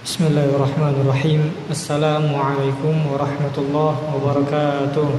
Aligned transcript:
Bismillahirrahmanirrahim 0.00 1.52
Assalamualaikum 1.68 3.04
warahmatullahi 3.04 4.00
wabarakatuh 4.08 5.12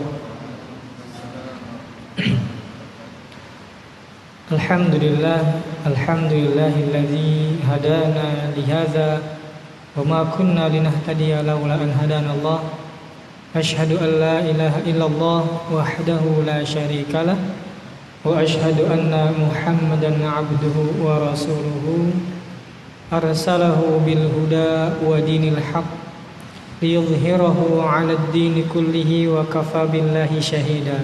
Alhamdulillah 4.49 5.62
Alhamdulillahilladzi 5.86 7.62
hadana 7.62 8.49
lihada 8.57 9.22
Wa 9.94 10.02
ma 10.02 10.26
kunna 10.33 10.65
linahtadiya 10.65 11.46
lawla 11.46 11.78
an 11.78 11.94
hadana 11.94 12.34
Allah 12.42 12.74
Ashhadu 13.54 14.02
an 14.02 14.18
la 14.18 14.42
ilaha 14.42 14.82
illallah 14.82 15.42
wahdahu 15.70 16.41
la 16.41 16.66
syarika 16.66 17.22
lah 17.22 17.38
Wa 18.26 18.41
ashhadu 18.41 18.90
anna 18.90 19.30
muhammadan 19.30 20.26
abduhu 20.26 21.05
wa 21.05 21.30
rasuluhu 21.30 22.41
أرسله 23.13 24.02
بالهدى 24.05 24.73
ودين 25.03 25.43
الحق 25.53 25.91
ليظهره 26.81 27.83
على 27.83 28.13
الدين 28.13 28.63
كله 28.73 29.27
وكفى 29.27 29.88
بالله 29.91 30.31
شهيدا. 30.39 30.99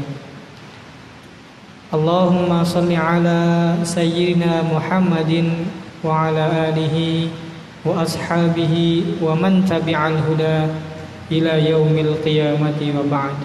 اللهم 1.94 2.64
صل 2.64 2.92
على 2.96 3.40
سيدنا 3.84 4.64
محمد 4.72 5.52
وعلى 6.04 6.44
آله 6.72 7.28
وأصحابه 7.86 8.76
ومن 9.22 9.66
تبع 9.68 10.08
الهدى 10.08 10.60
إلى 11.32 11.70
يوم 11.70 11.96
القيامة 11.98 12.80
وبعد. 12.98 13.38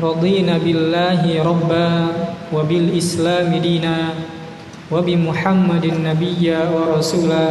رضينا 0.00 0.58
بالله 0.58 1.22
ربا 1.44 1.88
وبالإسلام 2.52 3.56
دينا 3.56 3.96
وبمحمد 4.93 5.85
نبيا 5.85 6.59
ورسولا 6.69 7.45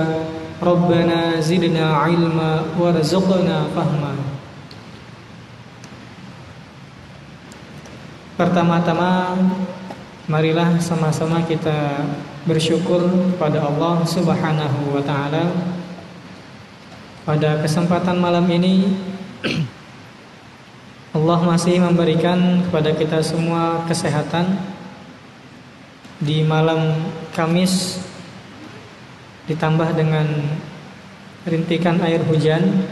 ربنا 0.62 1.18
زدنا 1.40 1.84
علما 1.96 2.50
وارزقنا 2.78 3.56
فهما 3.76 4.12
Pertama-tama 8.38 9.34
marilah 10.30 10.78
sama-sama 10.78 11.42
kita 11.42 12.06
bersyukur 12.46 13.02
kepada 13.34 13.66
Allah 13.66 14.06
Subhanahu 14.06 14.94
wa 14.94 15.02
taala 15.02 15.50
pada 17.26 17.58
kesempatan 17.58 18.22
malam 18.22 18.46
ini 18.46 18.94
Allah 21.18 21.38
masih 21.42 21.82
memberikan 21.82 22.62
kepada 22.62 22.94
kita 22.94 23.18
semua 23.26 23.82
kesehatan 23.90 24.71
di 26.23 26.39
malam 26.41 27.11
Kamis 27.35 27.99
ditambah 29.51 29.91
dengan 29.91 30.23
rintikan 31.43 31.99
air 31.99 32.23
hujan 32.23 32.87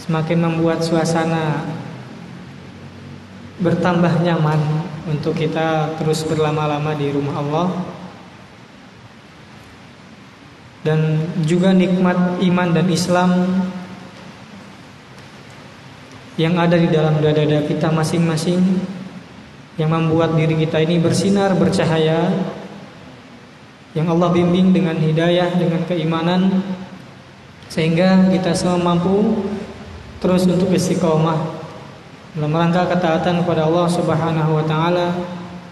semakin 0.00 0.48
membuat 0.48 0.80
suasana 0.80 1.68
bertambah 3.60 4.24
nyaman 4.24 4.56
untuk 5.04 5.36
kita 5.36 5.92
terus 6.00 6.24
berlama-lama 6.24 6.96
di 6.96 7.12
rumah 7.12 7.36
Allah. 7.36 7.68
Dan 10.80 11.28
juga 11.44 11.76
nikmat 11.76 12.40
iman 12.40 12.68
dan 12.72 12.88
Islam 12.88 13.30
yang 16.40 16.56
ada 16.56 16.80
di 16.80 16.88
dalam 16.88 17.20
dada-dada 17.20 17.68
kita 17.68 17.92
masing-masing 17.92 18.80
yang 19.76 19.92
membuat 19.92 20.32
diri 20.40 20.56
kita 20.56 20.80
ini 20.80 20.96
bersinar 20.96 21.52
bercahaya 21.52 22.32
yang 23.94 24.06
Allah 24.06 24.30
bimbing 24.30 24.70
dengan 24.70 24.94
hidayah, 24.94 25.50
dengan 25.58 25.82
keimanan 25.86 26.62
sehingga 27.70 28.30
kita 28.30 28.54
semua 28.54 28.78
mampu 28.78 29.46
terus 30.18 30.46
untuk 30.46 30.70
istiqomah 30.74 31.38
dalam 32.34 32.54
rangka 32.54 32.86
ketaatan 32.86 33.42
kepada 33.42 33.66
Allah 33.66 33.86
Subhanahu 33.90 34.50
wa 34.54 34.64
taala, 34.66 35.10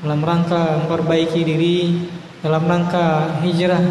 dalam 0.03 0.21
rangka 0.23 0.83
memperbaiki 0.83 1.47
diri, 1.47 2.11
dalam 2.43 2.67
rangka 2.67 3.39
hijrah 3.47 3.83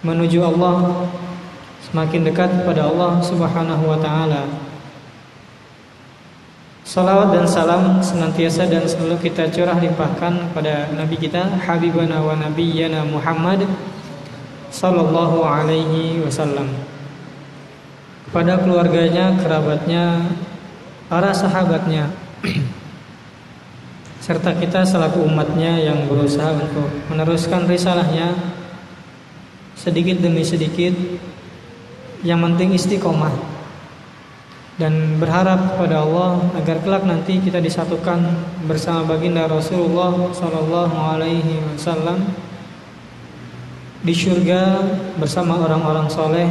menuju 0.00 0.40
Allah 0.40 1.04
semakin 1.88 2.28
dekat 2.28 2.64
kepada 2.64 2.88
Allah 2.88 3.20
Subhanahu 3.20 3.84
wa 3.84 3.98
taala. 4.00 4.67
Salawat 6.88 7.36
dan 7.36 7.44
salam 7.44 8.00
senantiasa 8.00 8.64
dan 8.64 8.88
selalu 8.88 9.20
kita 9.28 9.52
curah 9.52 9.76
limpahkan 9.76 10.48
kepada 10.48 10.88
Nabi 10.96 11.20
kita 11.20 11.60
Habibana 11.60 12.24
wa 12.24 12.32
Nabiyyana 12.32 13.04
Muhammad 13.04 13.68
Sallallahu 14.72 15.44
alaihi 15.44 16.24
wasallam. 16.24 16.72
Kepada 18.24 18.64
keluarganya, 18.64 19.36
kerabatnya, 19.36 20.32
para 21.12 21.28
sahabatnya 21.36 22.08
Serta 24.24 24.56
kita 24.56 24.80
selaku 24.80 25.28
umatnya 25.28 25.76
yang 25.76 26.08
berusaha 26.08 26.56
untuk 26.56 26.88
meneruskan 27.12 27.68
risalahnya 27.68 28.32
Sedikit 29.76 30.24
demi 30.24 30.40
sedikit. 30.40 30.96
Yang 32.24 32.40
penting 32.48 32.68
istiqomah 32.80 33.57
dan 34.78 35.18
berharap 35.18 35.74
kepada 35.74 36.06
Allah 36.06 36.38
agar 36.54 36.78
kelak 36.86 37.02
nanti 37.02 37.42
kita 37.42 37.58
disatukan 37.58 38.22
bersama 38.70 39.10
baginda 39.10 39.50
Rasulullah 39.50 40.30
Sallallahu 40.30 40.94
Alaihi 40.94 41.58
Wasallam 41.74 42.22
di 43.98 44.14
surga 44.14 44.78
bersama 45.18 45.58
orang-orang 45.58 46.06
soleh, 46.06 46.46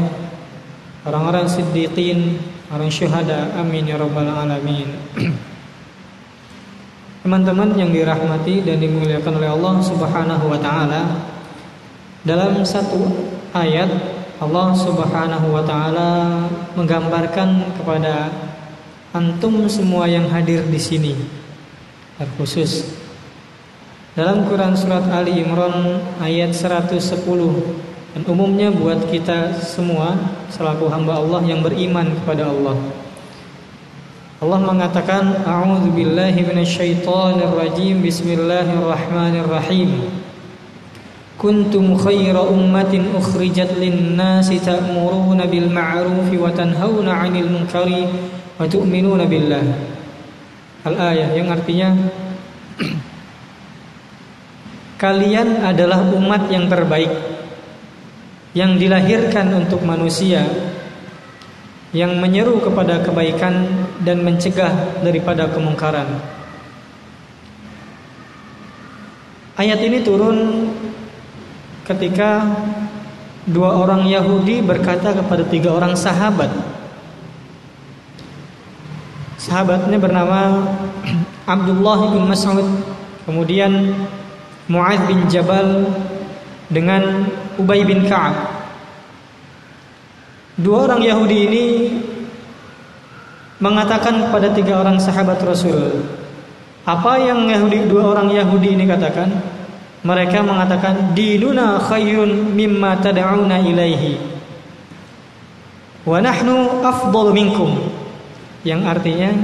orang-orang 1.08 1.48
siddiqin, 1.48 2.36
orang 2.68 2.92
syuhada. 2.92 3.56
Amin 3.56 3.88
ya 3.88 3.96
rabbal 3.96 4.28
alamin. 4.28 4.92
Teman-teman 7.24 7.80
yang 7.80 7.96
dirahmati 7.96 8.68
dan 8.68 8.84
dimuliakan 8.84 9.40
oleh 9.40 9.56
Allah 9.56 9.76
Subhanahu 9.80 10.52
wa 10.52 10.60
taala, 10.60 11.24
dalam 12.28 12.60
satu 12.68 13.08
ayat 13.56 14.17
Allah 14.38 14.70
Subhanahu 14.78 15.50
wa 15.50 15.66
taala 15.66 16.46
menggambarkan 16.78 17.74
kepada 17.82 18.30
antum 19.10 19.66
semua 19.66 20.06
yang 20.06 20.30
hadir 20.30 20.62
di 20.70 20.78
sini 20.78 21.18
terkhusus 22.22 22.86
dalam 24.14 24.46
Quran 24.46 24.78
surat 24.78 25.10
Ali 25.10 25.42
Imran 25.42 26.06
ayat 26.22 26.54
110 26.54 27.02
dan 28.14 28.22
umumnya 28.30 28.70
buat 28.70 29.10
kita 29.10 29.58
semua 29.58 30.14
selaku 30.54 30.86
hamba 30.90 31.22
Allah 31.22 31.46
yang 31.46 31.62
beriman 31.66 32.16
kepada 32.22 32.46
Allah. 32.50 32.78
Allah 34.38 34.60
mengatakan 34.62 35.34
a'udzubillahi 35.46 36.46
minasyaitonirrajim. 36.46 38.02
Bismillahirrahmanirrahim 38.06 40.27
kuntum 41.38 41.94
khaira 41.94 42.42
ummatin 42.42 43.14
ukhrijat 43.14 43.78
lin-nasi 43.78 44.58
ta'muruna 44.58 45.46
bil 45.46 45.70
ma'ruf 45.70 46.34
wa 46.34 46.50
tanhauna 46.50 47.24
'anil 47.24 47.46
munkari 47.46 48.10
wa 48.58 48.66
tu'minuna 48.66 49.30
billah. 49.30 49.66
Al-ayah 50.82 51.30
yang 51.38 51.54
artinya 51.54 51.94
kalian 55.02 55.62
adalah 55.62 56.02
umat 56.10 56.50
yang 56.50 56.66
terbaik 56.66 57.14
yang 58.58 58.82
dilahirkan 58.82 59.54
untuk 59.54 59.86
manusia 59.86 60.42
yang 61.94 62.18
menyeru 62.18 62.58
kepada 62.60 63.06
kebaikan 63.06 63.70
dan 64.02 64.26
mencegah 64.26 65.02
daripada 65.06 65.46
kemungkaran. 65.54 66.10
Ayat 69.58 69.82
ini 69.82 70.02
turun 70.06 70.70
ketika 71.88 72.44
dua 73.48 73.80
orang 73.80 74.04
Yahudi 74.04 74.60
berkata 74.60 75.16
kepada 75.16 75.48
tiga 75.48 75.72
orang 75.72 75.96
sahabat. 75.96 76.52
Sahabatnya 79.40 79.96
bernama 79.96 80.68
Abdullah 81.56 82.12
bin 82.12 82.28
Mas'ud, 82.28 82.68
kemudian 83.24 83.96
Mu'adz 84.68 85.08
bin 85.08 85.24
Jabal 85.32 85.88
dengan 86.68 87.24
Ubay 87.56 87.88
bin 87.88 88.04
Ka'ab. 88.04 88.60
Dua 90.60 90.90
orang 90.92 91.00
Yahudi 91.00 91.38
ini 91.48 91.66
mengatakan 93.64 94.28
kepada 94.28 94.52
tiga 94.52 94.84
orang 94.84 95.00
sahabat 95.00 95.40
Rasul, 95.40 96.04
apa 96.84 97.16
yang 97.22 97.48
Yahudi 97.48 97.88
dua 97.88 98.12
orang 98.12 98.28
Yahudi 98.34 98.76
ini 98.76 98.84
katakan? 98.84 99.57
Mereka 100.08 100.40
mengatakan 100.40 101.12
dinuna 101.12 101.84
khairun 101.84 102.56
mimma 102.56 103.04
tad'una 103.04 103.60
ilaihi 103.60 104.16
wa 106.08 106.24
nahnu 106.24 106.88
afdalu 106.88 107.36
minkum 107.36 107.92
yang 108.64 108.88
artinya 108.88 109.36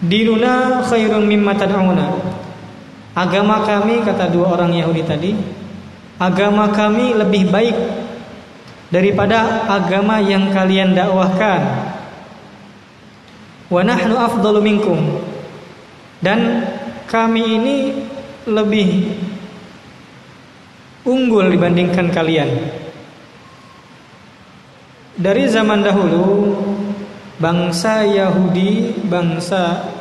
dinuna 0.00 0.80
khairun 0.88 1.28
mimma 1.28 1.52
tad'una 1.52 2.16
agama 3.12 3.60
kami 3.68 4.00
kata 4.00 4.32
dua 4.32 4.56
orang 4.56 4.72
Yahudi 4.72 5.04
tadi 5.04 5.36
agama 6.16 6.72
kami 6.72 7.12
lebih 7.12 7.52
baik 7.52 7.76
daripada 8.94 9.66
agama 9.66 10.22
yang 10.22 10.54
kalian 10.54 10.94
dakwahkan. 10.94 11.60
Wa 13.66 13.82
nahnu 13.82 14.14
afdalu 14.14 14.60
minkum. 14.62 14.98
Dan 16.22 16.62
kami 17.10 17.42
ini 17.42 17.76
lebih 18.46 19.18
unggul 21.04 21.52
dibandingkan 21.52 22.08
kalian. 22.10 22.50
Dari 25.14 25.46
zaman 25.46 25.84
dahulu 25.84 26.56
bangsa 27.38 28.02
Yahudi, 28.02 28.98
bangsa 29.06 29.94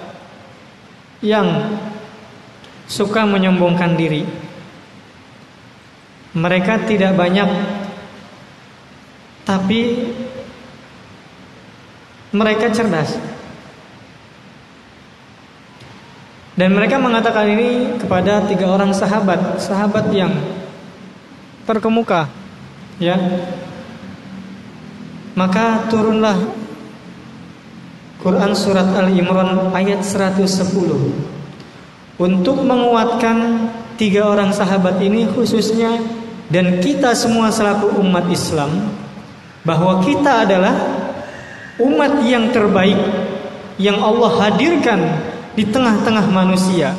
yang 1.21 1.77
suka 2.89 3.23
menyombongkan 3.27 3.94
diri. 3.94 4.25
Mereka 6.33 6.89
tidak 6.89 7.13
banyak 7.13 7.45
tapi 9.45 10.09
mereka 12.33 12.73
cerdas. 12.73 13.21
Dan 16.53 16.73
mereka 16.73 17.01
mengatakan 17.01 17.50
ini 17.50 17.97
kepada 17.97 18.45
tiga 18.45 18.69
orang 18.69 18.94
sahabat, 18.94 19.57
sahabat 19.61 20.09
yang 20.13 20.33
terkemuka, 21.68 22.27
ya. 23.00 23.18
Maka 25.33 25.89
turunlah 25.89 26.38
Quran 28.21 28.54
surat 28.54 28.88
Al 28.95 29.10
Imran 29.12 29.74
ayat 29.74 30.06
110 30.06 30.45
untuk 32.21 32.57
menguatkan 32.63 33.68
tiga 33.98 34.30
orang 34.30 34.54
sahabat 34.54 35.01
ini 35.01 35.27
khususnya 35.33 36.00
dan 36.54 36.80
kita 36.80 37.18
semua 37.18 37.50
selaku 37.50 37.98
umat 38.00 38.30
Islam 38.30 38.94
bahwa 39.65 40.06
kita 40.06 40.45
adalah 40.45 40.75
umat 41.81 42.21
yang 42.24 42.54
terbaik 42.54 43.00
yang 43.81 43.98
Allah 43.98 44.31
hadirkan 44.38 45.00
di 45.57 45.65
tengah-tengah 45.65 46.30
manusia. 46.30 46.94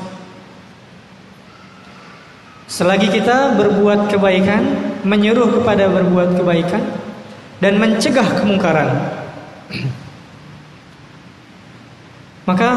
Selagi 2.65 3.13
kita 3.13 3.61
berbuat 3.61 4.09
kebaikan, 4.09 4.63
menyuruh 5.05 5.61
kepada 5.61 5.85
berbuat 5.93 6.41
kebaikan 6.41 6.81
dan 7.61 7.77
mencegah 7.77 8.41
kemungkaran. 8.41 8.89
Maka 12.49 12.71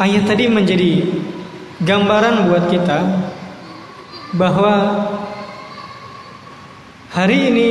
ayat 0.00 0.24
tadi 0.28 0.44
menjadi 0.48 1.04
gambaran 1.84 2.48
buat 2.48 2.64
kita 2.72 2.98
bahwa 4.34 4.74
hari 7.12 7.52
ini 7.52 7.68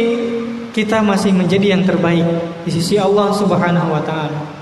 kita 0.74 1.06
masih 1.06 1.34
menjadi 1.36 1.78
yang 1.78 1.86
terbaik 1.86 2.26
di 2.66 2.72
sisi 2.74 2.98
Allah 2.98 3.30
Subhanahu 3.34 3.94
wa 3.94 4.02
taala. 4.02 4.53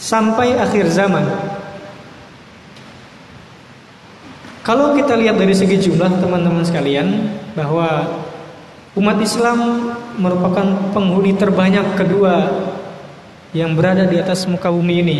Sampai 0.00 0.56
akhir 0.56 0.88
zaman. 0.88 1.28
Kalau 4.64 4.96
kita 4.96 5.12
lihat 5.12 5.36
dari 5.36 5.52
segi 5.52 5.76
jumlah 5.76 6.24
teman-teman 6.24 6.64
sekalian 6.64 7.36
bahwa 7.52 8.08
umat 8.96 9.20
Islam 9.20 9.92
merupakan 10.16 10.88
penghuni 10.96 11.36
terbanyak 11.36 12.00
kedua 12.00 12.48
yang 13.52 13.76
berada 13.76 14.08
di 14.08 14.16
atas 14.16 14.48
muka 14.48 14.72
bumi 14.72 15.04
ini. 15.04 15.18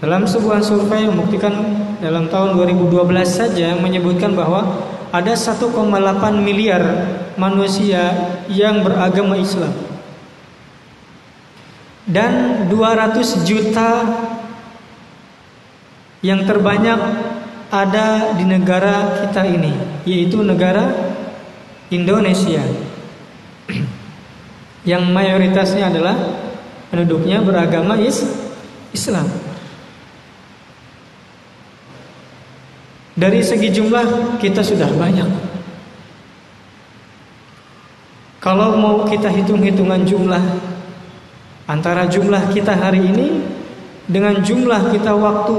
Dalam 0.00 0.24
sebuah 0.24 0.64
survei 0.64 1.04
membuktikan 1.04 1.52
dalam 2.00 2.32
tahun 2.32 2.56
2012 2.56 3.12
saja 3.28 3.76
menyebutkan 3.76 4.32
bahwa 4.32 4.88
ada 5.12 5.36
1,8 5.36 5.68
miliar 6.40 6.80
manusia 7.36 8.08
yang 8.48 8.80
beragama 8.80 9.36
Islam. 9.36 9.91
Dan 12.02 12.66
200 12.66 13.46
juta 13.46 13.90
yang 16.22 16.42
terbanyak 16.46 16.98
ada 17.72 18.36
di 18.36 18.44
negara 18.46 19.26
kita 19.26 19.42
ini, 19.46 19.72
yaitu 20.06 20.42
negara 20.42 20.92
Indonesia. 21.88 22.62
Yang 24.90 25.02
mayoritasnya 25.14 25.94
adalah 25.94 26.18
penduduknya 26.90 27.38
beragama 27.40 27.94
Islam. 28.90 29.30
Dari 33.12 33.40
segi 33.44 33.70
jumlah 33.70 34.36
kita 34.42 34.64
sudah 34.64 34.90
banyak. 34.98 35.30
Kalau 38.42 38.74
mau 38.74 39.06
kita 39.06 39.30
hitung-hitungan 39.30 40.02
jumlah 40.02 40.71
antara 41.66 42.06
jumlah 42.10 42.50
kita 42.50 42.74
hari 42.74 43.02
ini 43.02 43.28
dengan 44.10 44.42
jumlah 44.42 44.90
kita 44.90 45.14
waktu 45.14 45.58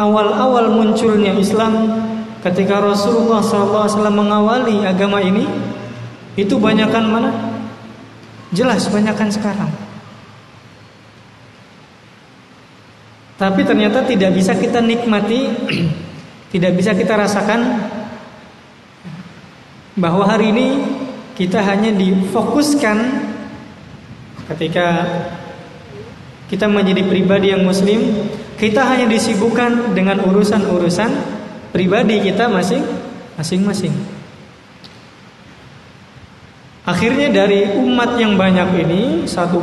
awal-awal 0.00 0.72
munculnya 0.72 1.36
Islam 1.36 2.02
ketika 2.40 2.80
Rasulullah 2.80 3.42
SAW 3.42 4.08
mengawali 4.08 4.86
agama 4.86 5.18
ini 5.20 5.44
itu 6.38 6.54
banyakkan 6.56 7.04
mana? 7.04 7.30
Jelas 8.54 8.88
banyakkan 8.88 9.28
sekarang. 9.28 9.68
Tapi 13.38 13.60
ternyata 13.62 14.02
tidak 14.02 14.34
bisa 14.34 14.56
kita 14.56 14.82
nikmati 14.82 15.46
Tidak 16.48 16.72
bisa 16.72 16.96
kita 16.96 17.12
rasakan 17.12 17.60
bahwa 20.00 20.24
hari 20.24 20.48
ini 20.48 20.68
kita 21.36 21.60
hanya 21.60 21.92
difokuskan 21.92 23.27
ketika 24.48 24.86
kita 26.48 26.64
menjadi 26.64 27.04
pribadi 27.04 27.52
yang 27.52 27.62
muslim, 27.68 28.28
kita 28.56 28.80
hanya 28.88 29.04
disibukkan 29.06 29.92
dengan 29.92 30.24
urusan-urusan 30.24 31.10
pribadi 31.70 32.24
kita 32.24 32.48
masing 32.48 32.82
masing-masing. 33.36 33.92
Akhirnya 36.88 37.28
dari 37.28 37.68
umat 37.76 38.16
yang 38.16 38.40
banyak 38.40 38.88
ini 38.88 39.02
1,8 39.28 39.60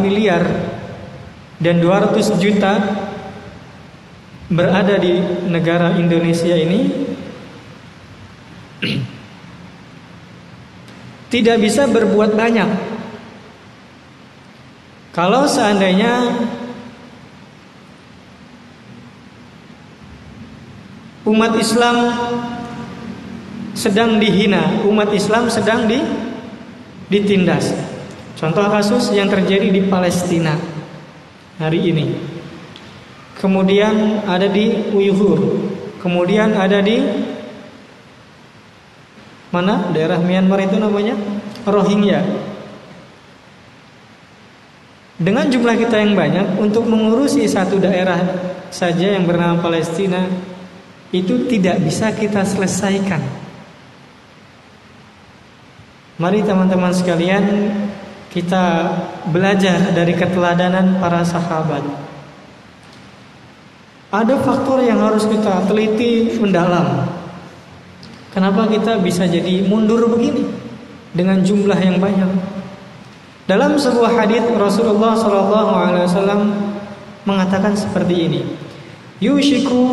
miliar 0.00 0.40
dan 1.60 1.76
200 1.84 2.16
juta 2.40 2.80
berada 4.48 4.96
di 4.96 5.20
negara 5.52 6.00
Indonesia 6.00 6.56
ini 6.56 6.80
tidak 11.36 11.56
bisa 11.60 11.84
berbuat 11.92 12.32
banyak. 12.32 12.95
Kalau 15.16 15.48
seandainya 15.48 16.28
umat 21.24 21.56
Islam 21.56 21.96
sedang 23.72 24.20
dihina, 24.20 24.84
umat 24.84 25.08
Islam 25.16 25.48
sedang 25.48 25.88
di, 25.88 26.04
ditindas. 27.08 27.72
Contoh 28.36 28.68
kasus 28.68 29.08
yang 29.16 29.32
terjadi 29.32 29.72
di 29.72 29.88
Palestina 29.88 30.52
hari 31.56 31.80
ini. 31.96 32.12
Kemudian 33.40 34.20
ada 34.28 34.44
di 34.52 34.92
Uyghur. 34.92 35.64
Kemudian 36.04 36.52
ada 36.60 36.84
di 36.84 37.00
mana? 39.48 39.88
Daerah 39.96 40.20
Myanmar 40.20 40.60
itu 40.60 40.76
namanya 40.76 41.16
Rohingya. 41.64 42.52
Dengan 45.16 45.48
jumlah 45.48 45.80
kita 45.80 45.96
yang 45.96 46.12
banyak 46.12 46.60
untuk 46.60 46.84
mengurusi 46.84 47.48
satu 47.48 47.80
daerah 47.80 48.20
saja 48.68 49.16
yang 49.16 49.24
bernama 49.24 49.64
Palestina 49.64 50.28
itu 51.08 51.48
tidak 51.48 51.80
bisa 51.80 52.12
kita 52.12 52.44
selesaikan. 52.44 53.24
Mari 56.20 56.44
teman-teman 56.44 56.92
sekalian 56.92 57.72
kita 58.28 58.92
belajar 59.32 59.96
dari 59.96 60.12
keteladanan 60.12 61.00
para 61.00 61.24
sahabat. 61.24 61.80
Ada 64.12 64.36
faktor 64.44 64.84
yang 64.84 65.00
harus 65.00 65.24
kita 65.24 65.64
teliti 65.64 66.36
mendalam. 66.36 67.08
Kenapa 68.36 68.68
kita 68.68 69.00
bisa 69.00 69.24
jadi 69.24 69.64
mundur 69.64 70.12
begini 70.12 70.44
dengan 71.16 71.40
jumlah 71.40 71.80
yang 71.80 71.96
banyak? 71.96 72.55
Dalam 73.46 73.78
sebuah 73.78 74.10
hadis 74.18 74.42
Rasulullah 74.58 75.14
Shallallahu 75.14 75.72
Alaihi 75.72 76.04
Wasallam 76.10 76.40
mengatakan 77.22 77.78
seperti 77.78 78.26
ini: 78.26 78.40
Yushiku 79.22 79.86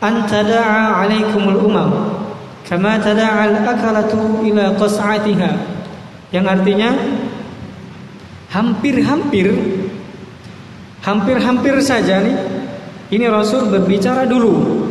an 0.00 0.24
tada'a 0.26 1.04
alaikumul 1.04 1.60
umam 1.68 1.90
kama 2.64 2.96
tada'a 2.98 3.52
al-akalatu 3.52 4.42
ila 4.48 4.72
qas'atiha 4.80 5.50
yang 6.32 6.48
artinya 6.48 6.90
hampir-hampir 8.48 9.52
Hampir-hampir 11.02 11.82
saja 11.82 12.22
nih 12.22 12.38
ini 13.10 13.26
Rasul 13.26 13.66
berbicara 13.66 14.22
dulu 14.22 14.86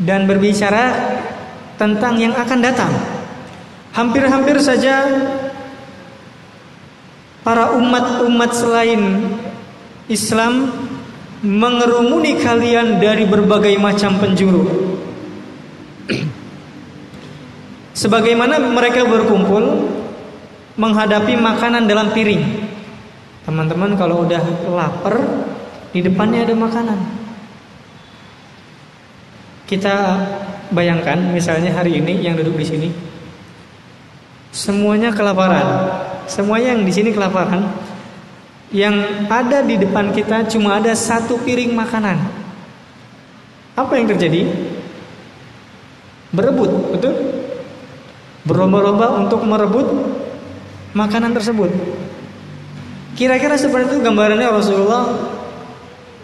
dan 0.00 0.24
berbicara 0.24 0.88
tentang 1.76 2.16
yang 2.16 2.32
akan 2.32 2.58
datang. 2.64 2.92
Hampir-hampir 3.92 4.56
saja 4.56 5.04
para 7.44 7.76
umat-umat 7.76 8.50
selain 8.56 9.28
Islam 10.08 10.72
mengerumuni 11.44 12.40
kalian 12.40 12.96
dari 12.96 13.28
berbagai 13.28 13.76
macam 13.76 14.16
penjuru. 14.16 14.64
Sebagaimana 18.00 18.56
mereka 18.72 19.04
berkumpul 19.04 19.92
menghadapi 20.80 21.36
makanan 21.36 21.84
dalam 21.84 22.16
piring. 22.16 22.64
Teman-teman 23.44 23.92
kalau 24.00 24.24
udah 24.24 24.40
lapar, 24.72 25.20
di 25.92 26.00
depannya 26.00 26.48
ada 26.48 26.56
makanan. 26.56 26.98
Kita 29.68 29.94
bayangkan 30.72 31.20
misalnya 31.36 31.76
hari 31.76 32.00
ini 32.00 32.24
yang 32.24 32.40
duduk 32.40 32.56
di 32.56 32.64
sini 32.64 33.11
semuanya 34.62 35.10
kelaparan. 35.10 35.66
Semuanya 36.30 36.78
yang 36.78 36.86
di 36.86 36.92
sini 36.94 37.10
kelaparan. 37.10 37.66
Yang 38.70 39.26
ada 39.26 39.58
di 39.66 39.76
depan 39.76 40.14
kita 40.14 40.46
cuma 40.48 40.78
ada 40.78 40.94
satu 40.94 41.36
piring 41.42 41.74
makanan. 41.74 42.16
Apa 43.74 43.98
yang 43.98 44.06
terjadi? 44.08 44.48
Berebut, 46.32 46.70
betul? 46.94 47.12
Berlomba-lomba 48.48 49.18
untuk 49.20 49.44
merebut 49.44 49.86
makanan 50.96 51.36
tersebut. 51.36 51.68
Kira-kira 53.12 53.60
seperti 53.60 53.92
itu 53.92 53.98
gambarannya 54.00 54.48
Rasulullah 54.48 55.04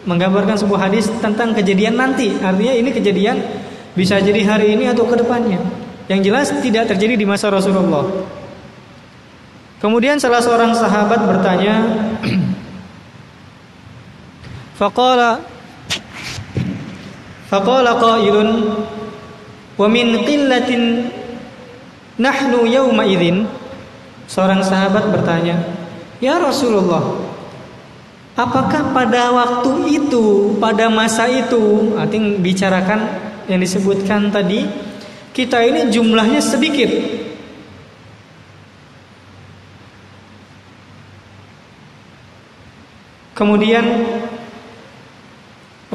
menggambarkan 0.09 0.57
sebuah 0.57 0.89
hadis 0.89 1.13
tentang 1.21 1.53
kejadian 1.53 2.01
nanti. 2.01 2.33
Artinya 2.41 2.73
ini 2.73 2.91
kejadian 2.97 3.37
bisa 3.93 4.17
jadi 4.25 4.41
hari 4.49 4.73
ini 4.73 4.89
atau 4.89 5.05
ke 5.05 5.21
depannya. 5.21 5.61
Yang 6.09 6.33
jelas 6.33 6.49
tidak 6.65 6.89
terjadi 6.89 7.21
di 7.21 7.29
masa 7.29 7.53
Rasulullah. 7.53 8.09
Kemudian 9.79 10.17
salah 10.17 10.41
seorang 10.41 10.73
sahabat 10.73 11.21
bertanya, 11.23 11.75
Faqala 14.81 15.45
Faqala 17.47 17.95
qailun 18.01 18.49
wa 19.79 19.87
min 19.87 20.27
qillatin 20.27 21.13
nahnu 22.19 22.67
yawma 22.67 23.07
idzin 23.07 23.47
Seorang 24.29 24.61
sahabat 24.61 25.09
bertanya, 25.09 25.57
"Ya 26.21 26.37
Rasulullah, 26.37 27.17
apakah 28.37 28.93
pada 28.93 29.33
waktu 29.33 29.89
itu, 29.89 30.53
pada 30.61 30.93
masa 30.93 31.33
itu, 31.33 31.97
artinya 31.97 32.37
bicarakan 32.37 33.01
yang 33.49 33.57
disebutkan 33.57 34.29
tadi, 34.29 34.69
kita 35.39 35.63
ini 35.63 35.87
jumlahnya 35.87 36.43
sedikit. 36.43 36.91
Kemudian 43.39 43.87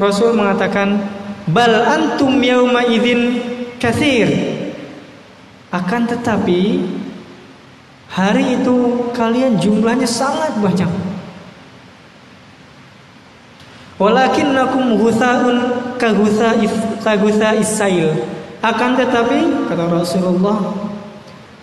Rasul 0.00 0.32
mengatakan, 0.32 0.96
"Bal 1.44 1.76
antum 1.84 2.40
yauma 2.40 2.88
idzin 2.88 3.36
katsir." 3.76 4.32
Akan 5.68 6.08
tetapi 6.08 6.80
Hari 8.14 8.62
itu 8.62 9.10
kalian 9.10 9.58
jumlahnya 9.58 10.06
sangat 10.06 10.54
banyak. 10.62 10.86
Walakinnakum 13.98 14.94
ghusaun 15.02 15.58
ka 15.98 16.14
ghusa 17.18 17.50
isail. 17.58 18.14
Akan 18.64 18.96
tetapi 18.96 19.68
kata 19.68 19.92
Rasulullah, 19.92 20.56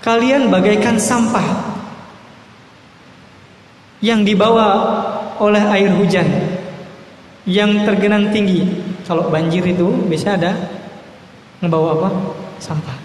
kalian 0.06 0.54
bagaikan 0.54 1.02
sampah 1.02 1.74
yang 4.06 4.22
dibawa 4.22 4.70
oleh 5.42 5.66
air 5.74 5.90
hujan 5.98 6.30
yang 7.50 7.90
tergenang 7.90 8.30
tinggi. 8.30 8.70
Kalau 9.02 9.34
banjir 9.34 9.66
itu 9.66 9.90
bisa 10.06 10.38
ada 10.38 10.54
ngebawa 11.58 11.98
apa? 11.98 12.10
Sampah. 12.62 12.98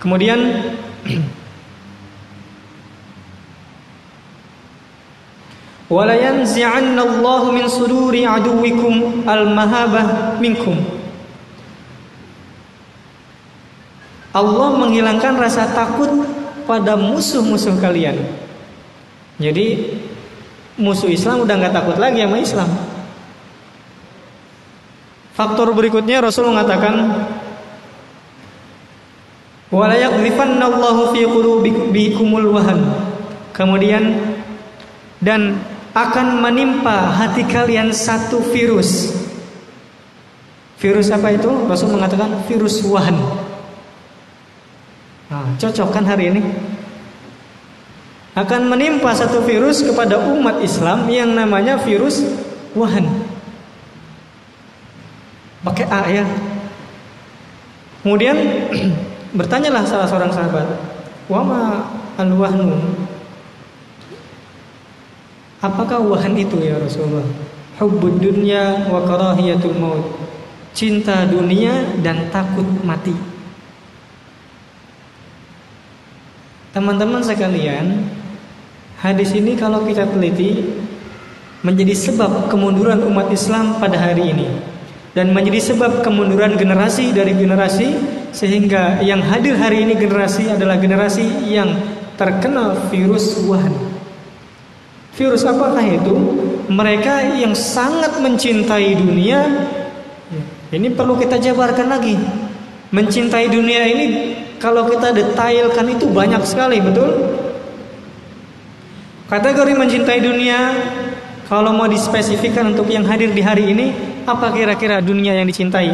Kemudian 0.00 0.40
yanzi'anna 5.92 7.00
Allah 7.04 7.42
min 7.52 7.68
suduri 7.68 8.24
aduwikum 8.24 9.28
al-mahabah 9.28 10.40
minkum. 10.40 10.80
Allah 14.34 14.68
menghilangkan 14.74 15.38
rasa 15.38 15.70
takut 15.70 16.10
pada 16.66 16.98
musuh-musuh 16.98 17.78
kalian. 17.78 18.18
Jadi 19.38 19.94
musuh 20.74 21.06
Islam 21.06 21.46
udah 21.46 21.54
nggak 21.54 21.74
takut 21.74 21.96
lagi 22.00 22.24
sama 22.24 22.38
Islam. 22.42 22.70
Faktor 25.34 25.74
berikutnya 25.74 26.22
Rasul 26.22 26.50
mengatakan 26.50 27.26
wala 29.70 29.94
yaqdhifannallahu 29.98 31.14
fi 31.14 31.22
qulubikumul 31.26 32.54
wahan. 32.54 32.80
Kemudian 33.54 34.18
dan 35.22 35.62
akan 35.94 36.42
menimpa 36.42 37.14
hati 37.14 37.46
kalian 37.46 37.94
satu 37.94 38.42
virus. 38.50 39.14
Virus 40.82 41.08
apa 41.14 41.32
itu? 41.32 41.48
Rasul 41.70 41.94
mengatakan 41.94 42.44
virus 42.50 42.82
wahan. 42.84 43.14
Nah, 45.30 45.54
cocok 45.56 45.88
kan 45.94 46.04
hari 46.04 46.34
ini? 46.34 46.42
Akan 48.34 48.66
menimpa 48.66 49.14
satu 49.14 49.46
virus 49.46 49.86
kepada 49.86 50.18
umat 50.18 50.58
Islam 50.60 51.06
yang 51.06 51.32
namanya 51.32 51.78
virus 51.78 52.26
wahan. 52.74 53.06
Pakai 55.62 55.86
A 55.88 56.02
ya. 56.10 56.26
Kemudian 58.02 58.36
Bertanyalah 59.34 59.82
salah 59.82 60.06
seorang 60.06 60.30
sahabat, 60.30 60.62
"Wama 61.26 61.90
al-wahnu?" 62.14 62.78
Apakah 65.64 65.96
wahan 66.04 66.36
itu 66.36 66.60
ya 66.60 66.76
Rasulullah? 66.76 67.24
Hubbud 67.80 68.20
dunya 68.20 68.84
wa 68.92 69.00
karahiyatul 69.08 69.80
maut. 69.80 70.04
Cinta 70.76 71.24
dunia 71.24 71.96
dan 72.04 72.28
takut 72.28 72.68
mati. 72.84 73.16
Teman-teman 76.76 77.24
sekalian, 77.24 78.12
hadis 79.00 79.32
ini 79.32 79.56
kalau 79.56 79.88
kita 79.88 80.04
teliti 80.04 80.68
menjadi 81.64 81.96
sebab 81.96 82.52
kemunduran 82.52 83.00
umat 83.08 83.32
Islam 83.32 83.80
pada 83.80 83.96
hari 83.96 84.36
ini 84.36 84.50
dan 85.16 85.32
menjadi 85.32 85.72
sebab 85.72 86.04
kemunduran 86.04 86.60
generasi 86.60 87.14
dari 87.14 87.32
generasi 87.32 87.94
sehingga 88.34 89.00
yang 89.00 89.22
hadir 89.22 89.56
hari 89.56 89.86
ini 89.86 89.96
generasi 89.96 90.50
adalah 90.50 90.76
generasi 90.76 91.24
yang 91.48 91.72
terkena 92.18 92.74
virus 92.90 93.38
Wuhan. 93.46 93.93
Virus 95.14 95.46
apakah 95.46 95.82
itu? 95.86 96.14
Mereka 96.66 97.38
yang 97.38 97.54
sangat 97.54 98.18
mencintai 98.18 98.98
dunia. 98.98 99.46
Ini 100.74 100.90
perlu 100.90 101.14
kita 101.14 101.38
jabarkan 101.38 101.86
lagi. 101.86 102.18
Mencintai 102.90 103.46
dunia 103.46 103.86
ini 103.86 104.06
kalau 104.58 104.90
kita 104.90 105.14
detailkan 105.14 105.86
itu 105.94 106.10
banyak 106.10 106.42
sekali, 106.42 106.82
betul? 106.82 107.10
Kategori 109.30 109.72
mencintai 109.78 110.18
dunia 110.18 110.58
kalau 111.46 111.70
mau 111.76 111.86
dispesifikkan 111.86 112.74
untuk 112.74 112.90
yang 112.90 113.06
hadir 113.06 113.30
di 113.30 113.42
hari 113.44 113.70
ini, 113.70 113.86
apa 114.24 114.50
kira-kira 114.50 114.98
dunia 114.98 115.36
yang 115.36 115.46
dicintai? 115.46 115.92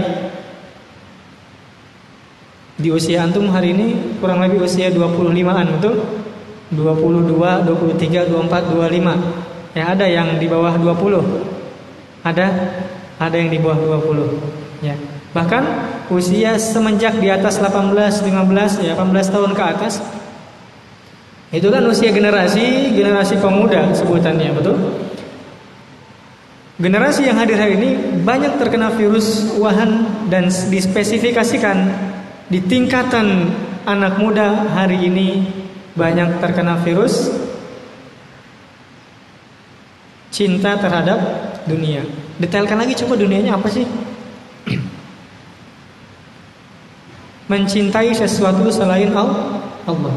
Di 2.81 2.89
usia 2.89 3.21
antum 3.29 3.53
hari 3.53 3.77
ini 3.77 4.17
kurang 4.23 4.41
lebih 4.41 4.65
usia 4.65 4.89
25-an, 4.89 5.67
betul? 5.77 6.20
22, 6.71 7.67
23, 7.67 8.31
24, 8.31 8.71
25. 8.75 9.75
Ya, 9.75 9.95
ada 9.95 10.07
yang 10.07 10.39
di 10.39 10.47
bawah 10.47 10.75
20. 10.79 11.23
Ada 12.27 12.47
ada 13.21 13.37
yang 13.37 13.51
di 13.53 13.59
bawah 13.59 14.01
20. 14.03 14.87
Ya. 14.87 14.97
Bahkan 15.31 15.63
usia 16.11 16.59
semenjak 16.59 17.19
di 17.23 17.31
atas 17.31 17.63
18, 17.63 18.25
15, 18.27 18.83
ya 18.83 18.99
18 18.99 19.31
tahun 19.31 19.53
ke 19.55 19.63
atas 19.63 20.03
itu 21.51 21.67
kan 21.67 21.83
usia 21.91 22.15
generasi 22.15 22.95
generasi 22.95 23.35
pemuda 23.43 23.91
sebutannya, 23.91 24.55
betul? 24.55 24.79
Generasi 26.81 27.27
yang 27.27 27.37
hadir 27.37 27.59
hari 27.59 27.75
ini 27.77 27.91
banyak 28.23 28.57
terkena 28.57 28.95
virus 28.95 29.53
wahan 29.59 30.07
dan 30.33 30.49
dispesifikasikan 30.49 31.93
di 32.49 32.63
tingkatan 32.65 33.53
anak 33.85 34.17
muda 34.17 34.73
hari 34.73 35.11
ini 35.11 35.45
banyak 35.95 36.39
terkena 36.39 36.79
virus 36.83 37.31
cinta 40.31 40.79
terhadap 40.79 41.19
dunia. 41.67 42.07
Detailkan 42.39 42.79
lagi 42.81 42.95
coba 43.05 43.19
dunianya 43.19 43.59
apa 43.59 43.69
sih? 43.69 43.85
Mencintai 47.51 48.15
sesuatu 48.15 48.71
selain 48.71 49.11
Allah. 49.13 50.17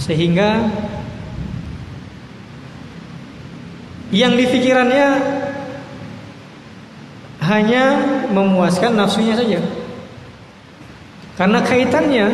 Sehingga 0.00 0.64
yang 4.10 4.32
dipikirannya 4.34 5.06
hanya 7.46 7.84
memuaskan 8.32 8.96
nafsunya 8.98 9.36
saja. 9.38 9.60
Karena 11.36 11.60
kaitannya 11.60 12.26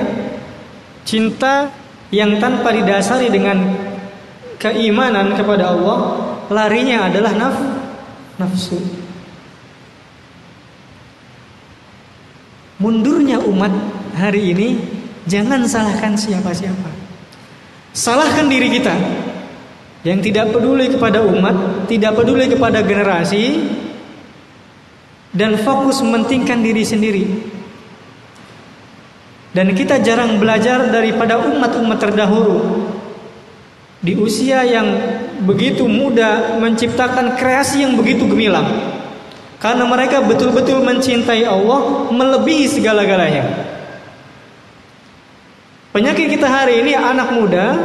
cinta 1.02 1.70
yang 2.12 2.36
tanpa 2.38 2.70
didasari 2.70 3.32
dengan 3.32 3.58
keimanan 4.60 5.34
kepada 5.34 5.74
Allah 5.74 5.98
larinya 6.52 7.08
adalah 7.08 7.32
naf 7.34 7.56
nafsu. 8.38 8.78
Mundurnya 12.82 13.38
umat 13.46 13.70
hari 14.18 14.52
ini 14.54 14.68
jangan 15.30 15.62
salahkan 15.66 16.18
siapa-siapa. 16.18 16.90
Salahkan 17.94 18.50
diri 18.50 18.72
kita 18.72 18.94
yang 20.02 20.18
tidak 20.18 20.50
peduli 20.50 20.90
kepada 20.90 21.22
umat, 21.22 21.86
tidak 21.86 22.18
peduli 22.18 22.50
kepada 22.50 22.82
generasi 22.82 23.62
dan 25.30 25.56
fokus 25.62 26.02
mementingkan 26.02 26.58
diri 26.58 26.82
sendiri. 26.82 27.24
Dan 29.52 29.76
kita 29.76 30.00
jarang 30.00 30.40
belajar 30.40 30.88
daripada 30.88 31.36
umat-umat 31.36 32.00
terdahulu 32.00 32.88
di 34.00 34.16
usia 34.16 34.64
yang 34.64 34.88
begitu 35.44 35.84
muda 35.84 36.56
menciptakan 36.56 37.36
kreasi 37.36 37.84
yang 37.84 37.94
begitu 37.94 38.24
gemilang. 38.24 38.66
Karena 39.60 39.86
mereka 39.86 40.24
betul-betul 40.24 40.82
mencintai 40.82 41.46
Allah 41.46 42.10
melebihi 42.10 42.66
segala-galanya. 42.66 43.44
Penyakit 45.92 46.32
kita 46.32 46.48
hari 46.48 46.80
ini 46.80 46.96
anak 46.96 47.36
muda 47.36 47.76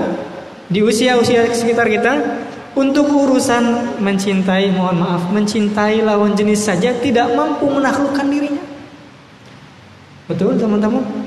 di 0.71 0.79
usia-usia 0.79 1.51
sekitar 1.51 1.91
kita 1.91 2.17
untuk 2.73 3.11
urusan 3.11 3.97
mencintai, 3.99 4.71
mohon 4.71 5.03
maaf, 5.03 5.27
mencintai 5.29 5.99
lawan 6.01 6.31
jenis 6.31 6.63
saja 6.63 6.95
tidak 6.97 7.27
mampu 7.35 7.67
menaklukkan 7.67 8.25
dirinya. 8.31 8.63
Betul 10.31 10.55
teman-teman? 10.55 11.26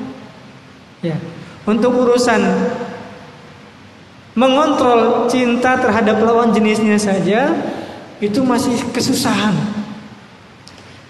Ya. 1.00 1.16
Untuk 1.64 1.92
urusan 1.96 2.40
mengontrol 4.36 5.26
cinta 5.28 5.76
terhadap 5.80 6.20
lawan 6.22 6.52
jenisnya 6.52 6.96
saja 7.00 7.52
itu 8.20 8.40
masih 8.44 8.76
kesusahan. 8.92 9.56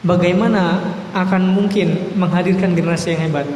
Bagaimana 0.01 0.81
akan 1.13 1.53
mungkin 1.53 2.17
menghadirkan 2.17 2.73
generasi 2.73 3.13
yang 3.13 3.29
hebat? 3.29 3.47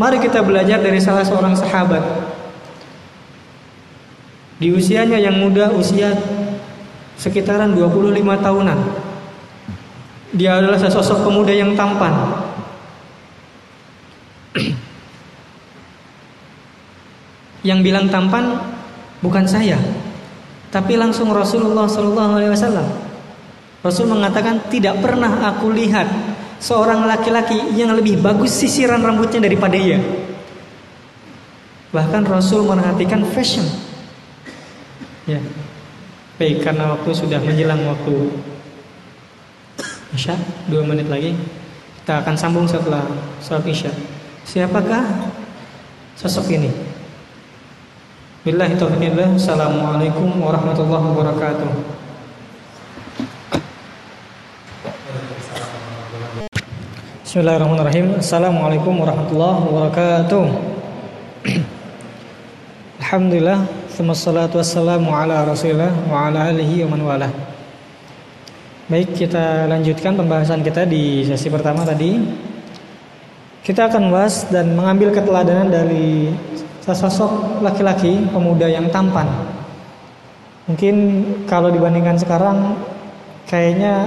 Mari 0.00 0.18
kita 0.18 0.42
belajar 0.42 0.80
dari 0.80 0.98
salah 0.98 1.22
seorang 1.22 1.54
sahabat. 1.54 2.02
Di 4.60 4.72
usianya 4.72 5.20
yang 5.20 5.36
muda, 5.38 5.70
usia 5.72 6.16
sekitaran 7.20 7.76
25 7.76 8.16
tahunan. 8.40 8.78
Dia 10.32 10.56
adalah 10.56 10.80
sesosok 10.80 11.28
pemuda 11.28 11.52
yang 11.52 11.76
tampan. 11.76 12.12
Yang 17.60 17.78
bilang 17.84 18.06
tampan 18.08 18.56
bukan 19.20 19.44
saya, 19.44 19.76
tapi 20.70 20.96
langsung 20.96 21.28
Rasulullah 21.34 21.90
Shallallahu 21.90 22.32
Alaihi 22.40 22.52
Wasallam. 22.54 22.88
Rasul 23.80 24.12
mengatakan 24.12 24.68
tidak 24.68 25.00
pernah 25.00 25.40
aku 25.50 25.72
lihat 25.72 26.04
seorang 26.60 27.08
laki-laki 27.08 27.56
yang 27.72 27.96
lebih 27.96 28.20
bagus 28.20 28.52
sisiran 28.52 29.00
rambutnya 29.00 29.40
daripada 29.40 29.74
ia. 29.74 29.96
Bahkan 31.90 32.22
Rasul 32.28 32.62
memperhatikan 32.68 33.24
fashion. 33.32 33.64
Ya. 35.24 35.40
Baik, 36.36 36.64
karena 36.64 36.96
waktu 36.96 37.10
sudah 37.12 37.40
menjelang 37.40 37.84
waktu 37.84 38.32
Isya, 40.16 40.34
dua 40.66 40.82
menit 40.84 41.06
lagi 41.06 41.36
kita 42.02 42.24
akan 42.24 42.34
sambung 42.36 42.66
setelah 42.68 43.04
sholat 43.40 43.64
Isya. 43.64 43.92
Siapakah 44.44 45.04
sosok 46.20 46.52
ini? 46.52 46.89
Billahi 48.40 48.72
taufiq 48.72 49.12
Assalamualaikum 49.36 50.40
warahmatullahi 50.40 51.12
wabarakatuh. 51.12 51.68
Bismillahirrahmanirrahim. 57.20 58.16
Assalamualaikum 58.16 58.96
warahmatullahi 58.96 59.60
wabarakatuh. 59.60 60.44
Alhamdulillah, 63.04 63.60
salatu 64.16 64.56
wassalamu 64.56 65.12
ala 65.12 65.44
Rasulillah 65.44 65.92
wa 66.08 66.32
ala 66.32 66.48
alihi 66.48 66.88
wa 66.88 66.96
man 66.96 67.00
wala. 67.04 67.28
Baik, 68.88 69.20
kita 69.20 69.68
lanjutkan 69.68 70.16
pembahasan 70.16 70.64
kita 70.64 70.88
di 70.88 71.28
sesi 71.28 71.52
pertama 71.52 71.84
tadi. 71.84 72.16
Kita 73.60 73.92
akan 73.92 74.08
bahas 74.08 74.48
dan 74.48 74.72
mengambil 74.72 75.12
keteladanan 75.12 75.68
dari 75.68 76.32
sesosok 76.90 77.62
laki-laki 77.62 78.26
pemuda 78.34 78.66
yang 78.66 78.90
tampan. 78.90 79.30
Mungkin 80.66 80.94
kalau 81.46 81.70
dibandingkan 81.70 82.18
sekarang 82.18 82.74
kayaknya 83.46 84.06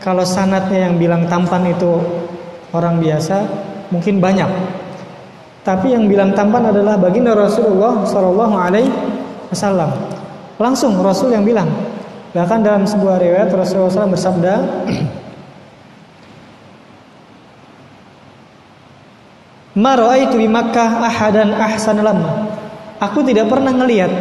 kalau 0.00 0.24
sanatnya 0.24 0.88
yang 0.88 0.96
bilang 0.96 1.28
tampan 1.28 1.68
itu 1.68 2.00
orang 2.72 2.96
biasa 2.98 3.44
mungkin 3.92 4.18
banyak. 4.18 4.48
Tapi 5.62 5.94
yang 5.94 6.10
bilang 6.10 6.34
tampan 6.34 6.72
adalah 6.72 6.98
baginda 6.98 7.36
Rasulullah 7.36 8.02
Shallallahu 8.02 8.54
Alaihi 8.56 8.90
Wasallam. 9.52 9.92
Langsung 10.56 10.96
Rasul 10.98 11.36
yang 11.36 11.44
bilang. 11.44 11.68
Bahkan 12.32 12.64
dalam 12.64 12.88
sebuah 12.88 13.20
riwayat 13.20 13.52
Rasulullah 13.52 13.92
SAW 13.92 14.16
bersabda, 14.16 14.54
Ma 19.72 19.96
raaitu 19.96 20.36
di 20.36 20.48
Makkah 20.48 21.00
ahadan 21.00 21.56
ahsan 21.56 22.04
lamma. 22.04 22.44
Aku 23.00 23.24
tidak 23.24 23.48
pernah 23.48 23.72
ngelihat 23.72 24.12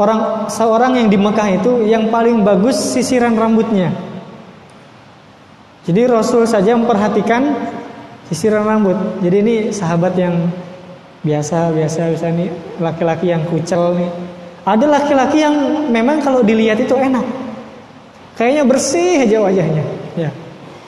orang 0.00 0.48
seorang 0.48 0.96
yang 0.96 1.08
di 1.12 1.18
Mekah 1.18 1.48
itu 1.60 1.84
yang 1.84 2.08
paling 2.08 2.40
bagus 2.46 2.78
sisiran 2.78 3.36
rambutnya. 3.36 3.92
Jadi 5.84 6.08
Rasul 6.08 6.48
saja 6.48 6.72
memperhatikan 6.72 7.52
sisiran 8.32 8.64
rambut. 8.64 8.96
Jadi 9.20 9.36
ini 9.44 9.54
sahabat 9.70 10.16
yang 10.16 10.48
biasa 11.20 11.74
biasa 11.74 12.14
biasa 12.14 12.26
nih 12.32 12.50
laki-laki 12.80 13.26
yang 13.28 13.44
kucel 13.44 13.92
nih. 13.98 14.10
Ada 14.64 14.86
laki-laki 14.88 15.40
yang 15.44 15.54
memang 15.88 16.24
kalau 16.24 16.40
dilihat 16.40 16.80
itu 16.80 16.96
enak. 16.96 17.24
Kayaknya 18.36 18.62
bersih 18.64 19.24
aja 19.24 19.36
wajahnya. 19.42 19.84
Ya. 20.14 20.30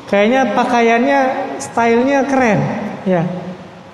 Kayaknya 0.06 0.40
pakaiannya 0.52 1.20
stylenya 1.58 2.20
keren. 2.28 2.60
Ya. 3.08 3.24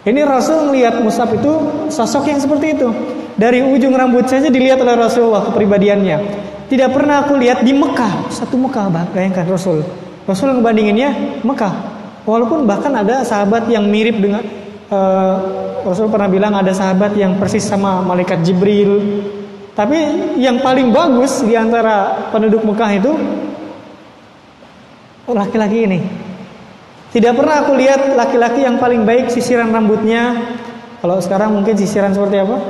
Ini 0.06 0.22
Rasul 0.22 0.70
melihat 0.70 1.02
Musab 1.02 1.34
itu 1.34 1.50
sosok 1.90 2.30
yang 2.30 2.38
seperti 2.38 2.78
itu. 2.78 2.88
Dari 3.34 3.58
ujung 3.60 3.90
rambut 3.92 4.30
saja 4.30 4.46
dilihat 4.48 4.78
oleh 4.78 4.94
Rasulullah 4.94 5.42
kepribadiannya. 5.50 6.18
Tidak 6.70 6.90
pernah 6.94 7.26
aku 7.26 7.34
lihat 7.38 7.66
di 7.66 7.74
Mekah, 7.74 8.30
satu 8.30 8.54
Mekah 8.54 8.86
bayangkan 9.10 9.46
Rasul. 9.50 9.82
Rasul 10.26 10.54
ngebandinginnya 10.58 11.42
Mekah. 11.42 11.74
Walaupun 12.26 12.66
bahkan 12.66 12.90
ada 12.94 13.22
sahabat 13.22 13.70
yang 13.70 13.86
mirip 13.86 14.18
dengan 14.18 14.42
uh, 14.90 15.36
Rasul 15.86 16.10
pernah 16.10 16.26
bilang 16.26 16.54
ada 16.58 16.74
sahabat 16.74 17.14
yang 17.14 17.38
persis 17.38 17.62
sama 17.66 18.02
malaikat 18.02 18.42
Jibril. 18.42 19.22
Tapi 19.74 19.98
yang 20.38 20.58
paling 20.62 20.90
bagus 20.90 21.42
di 21.42 21.54
antara 21.54 22.30
penduduk 22.34 22.62
Mekah 22.62 22.90
itu 22.94 23.12
laki-laki 25.30 25.78
ini 25.86 26.25
tidak 27.16 27.32
pernah 27.32 27.64
aku 27.64 27.72
lihat 27.80 28.12
laki-laki 28.12 28.68
yang 28.68 28.76
paling 28.76 29.08
baik 29.08 29.32
sisiran 29.32 29.72
rambutnya. 29.72 30.36
Kalau 31.00 31.16
sekarang 31.16 31.56
mungkin 31.56 31.72
sisiran 31.72 32.12
seperti 32.12 32.44
apa? 32.44 32.60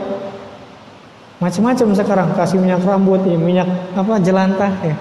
Macam-macam 1.43 1.87
sekarang 1.99 2.29
kasih 2.39 2.63
minyak 2.63 2.87
rambut, 2.87 3.27
ya, 3.27 3.35
minyak 3.35 3.67
apa 3.99 4.23
jelantah 4.23 4.71
ya. 4.87 4.95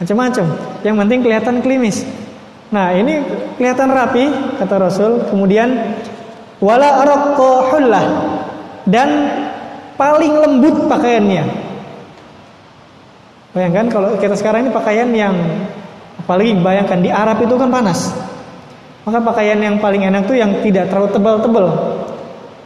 Macam-macam. 0.00 0.56
Yang 0.80 0.96
penting 1.04 1.18
kelihatan 1.20 1.54
klimis. 1.60 2.08
Nah, 2.72 2.96
ini 2.96 3.20
kelihatan 3.60 3.92
rapi 3.92 4.24
kata 4.56 4.74
Rasul. 4.80 5.28
Kemudian 5.28 5.76
wala 6.56 7.04
hullah 7.68 8.06
dan 8.88 9.08
paling 10.00 10.32
lembut 10.32 10.88
pakaiannya. 10.88 11.44
Bayangkan 13.52 13.92
kalau 13.92 14.16
kita 14.16 14.32
sekarang 14.32 14.64
ini 14.64 14.72
pakaian 14.72 15.12
yang 15.12 15.36
apalagi 16.24 16.56
bayangkan 16.56 17.04
di 17.04 17.12
Arab 17.12 17.36
itu 17.44 17.52
kan 17.60 17.68
panas. 17.68 18.16
Maka 19.06 19.22
pakaian 19.22 19.62
yang 19.62 19.78
paling 19.78 20.02
enak 20.02 20.26
tuh 20.26 20.34
yang 20.34 20.50
tidak 20.66 20.90
terlalu 20.90 21.14
tebal-tebal. 21.14 21.66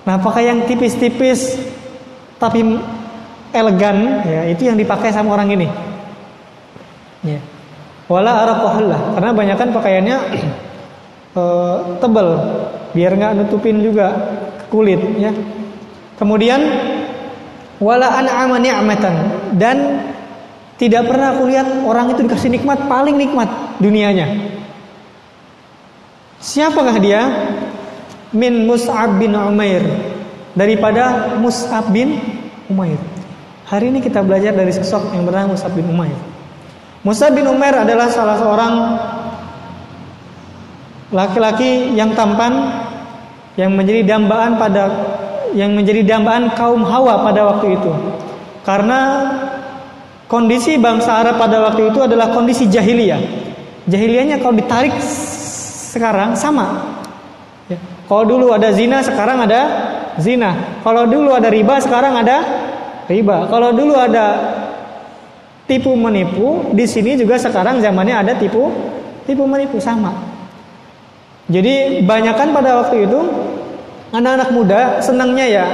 Nah, 0.09 0.17
pakaian 0.25 0.65
tipis-tipis 0.65 1.61
tapi 2.41 2.65
elegan 3.53 4.25
ya 4.25 4.49
itu 4.49 4.65
yang 4.65 4.81
dipakai 4.81 5.13
sama 5.13 5.37
orang 5.37 5.53
ini. 5.53 5.69
Ya. 7.21 7.37
Wala 8.09 8.49
araqahullah 8.49 9.21
karena 9.21 9.31
banyak 9.37 9.57
kan 9.61 9.69
pakaiannya 9.69 10.17
uh, 11.37 11.77
tebal. 12.03 12.29
Biar 12.97 13.13
nggak 13.21 13.33
nutupin 13.37 13.85
juga 13.85 14.09
kulit 14.73 14.99
ya. 15.21 15.37
Kemudian 16.17 16.57
wala 17.85 18.17
an'ama 18.17 18.57
ni'matan. 18.57 19.15
Dan 19.61 19.77
tidak 20.81 21.05
pernah 21.05 21.37
aku 21.37 21.53
lihat 21.53 21.85
orang 21.85 22.17
itu 22.17 22.25
dikasih 22.25 22.49
nikmat 22.49 22.89
paling 22.89 23.21
nikmat 23.21 23.77
dunianya 23.77 24.57
siapakah 26.41 26.97
dia 26.99 27.23
min 28.33 28.65
Mus'ab 28.67 29.21
bin 29.21 29.37
Umair 29.37 29.85
daripada 30.57 31.37
Mus'ab 31.39 31.93
bin 31.93 32.19
Umair 32.67 32.99
Hari 33.71 33.87
ini 33.87 34.03
kita 34.03 34.27
belajar 34.27 34.51
dari 34.51 34.75
sosok 34.75 35.15
yang 35.15 35.23
bernama 35.23 35.55
Musab 35.55 35.71
bin 35.79 35.87
Umair. 35.87 36.19
Musab 37.07 37.39
bin 37.39 37.47
Umair 37.47 37.87
adalah 37.87 38.11
salah 38.11 38.35
seorang 38.35 38.75
laki-laki 41.15 41.95
yang 41.95 42.11
tampan 42.19 42.83
yang 43.55 43.71
menjadi 43.79 44.03
dambaan 44.11 44.59
pada 44.59 44.91
yang 45.55 45.79
menjadi 45.79 46.03
dambaan 46.03 46.51
kaum 46.59 46.83
Hawa 46.83 47.23
pada 47.23 47.47
waktu 47.47 47.79
itu. 47.79 47.95
Karena 48.67 48.99
kondisi 50.27 50.75
bangsa 50.75 51.23
Arab 51.23 51.39
pada 51.39 51.63
waktu 51.71 51.95
itu 51.95 52.03
adalah 52.03 52.35
kondisi 52.35 52.67
jahiliyah. 52.67 53.23
Jahiliyahnya 53.87 54.43
kalau 54.43 54.59
ditarik 54.59 54.99
sekarang 55.91 56.39
sama. 56.39 56.95
Ya. 57.67 57.79
Kalau 58.07 58.23
dulu 58.23 58.55
ada 58.55 58.71
zina, 58.71 59.03
sekarang 59.03 59.43
ada 59.43 59.61
zina. 60.23 60.79
Kalau 60.87 61.11
dulu 61.11 61.35
ada 61.35 61.51
riba, 61.51 61.83
sekarang 61.83 62.15
ada 62.15 62.37
riba. 63.11 63.51
Kalau 63.51 63.75
dulu 63.75 63.99
ada 63.99 64.27
tipu 65.67 65.95
menipu, 65.99 66.71
di 66.71 66.87
sini 66.87 67.19
juga 67.19 67.39
sekarang 67.39 67.83
zamannya 67.83 68.23
ada 68.23 68.33
tipu 68.39 68.71
tipu 69.27 69.47
menipu 69.47 69.79
sama. 69.83 70.15
Jadi 71.51 72.07
banyakkan 72.07 72.55
pada 72.55 72.83
waktu 72.83 73.11
itu 73.11 73.21
anak-anak 74.15 74.51
muda 74.55 74.81
senangnya 75.03 75.47
ya 75.47 75.67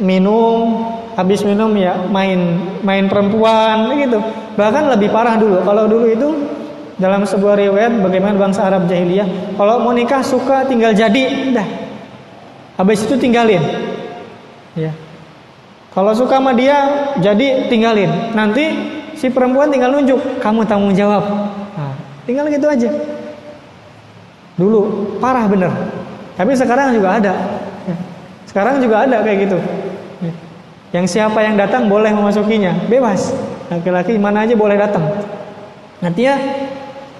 minum, 0.00 0.88
habis 1.16 1.44
minum 1.44 1.72
ya 1.76 1.96
main 2.08 2.60
main 2.84 3.04
perempuan 3.08 3.92
gitu. 3.96 4.20
Bahkan 4.56 4.92
lebih 4.96 5.08
parah 5.12 5.36
dulu. 5.36 5.60
Kalau 5.64 5.84
dulu 5.88 6.06
itu 6.08 6.28
dalam 6.98 7.22
sebuah 7.22 7.54
riwayat 7.54 7.94
bagaimana 8.02 8.34
bangsa 8.34 8.66
Arab 8.66 8.90
jahiliyah, 8.90 9.54
kalau 9.54 9.78
mau 9.78 9.94
nikah 9.94 10.20
suka 10.20 10.66
tinggal 10.66 10.90
jadi, 10.90 11.54
udah. 11.54 11.68
Habis 12.78 13.06
itu 13.06 13.14
tinggalin. 13.18 13.62
Ya. 14.74 14.94
Kalau 15.94 16.14
suka 16.14 16.38
sama 16.38 16.54
dia, 16.54 17.10
jadi 17.18 17.70
tinggalin. 17.70 18.34
Nanti 18.34 18.70
si 19.14 19.30
perempuan 19.30 19.70
tinggal 19.70 19.94
nunjuk, 19.94 20.42
kamu 20.42 20.62
tanggung 20.66 20.94
jawab. 20.94 21.26
Nah, 21.74 21.94
tinggal 22.22 22.46
gitu 22.50 22.66
aja. 22.70 22.90
Dulu 24.58 25.14
parah 25.22 25.46
bener. 25.46 25.70
Tapi 26.34 26.54
sekarang 26.54 26.94
juga 26.94 27.18
ada. 27.18 27.34
Ya. 27.86 27.96
Sekarang 28.46 28.78
juga 28.82 29.06
ada 29.06 29.22
kayak 29.22 29.38
gitu. 29.46 29.58
Ya. 30.22 30.32
Yang 30.98 31.18
siapa 31.18 31.38
yang 31.42 31.58
datang 31.58 31.86
boleh 31.86 32.10
memasukinya, 32.10 32.74
bebas. 32.86 33.34
Laki-laki 33.70 34.18
mana 34.18 34.46
aja 34.46 34.54
boleh 34.54 34.78
datang. 34.78 35.02
Nanti 35.98 36.30
ya 36.30 36.38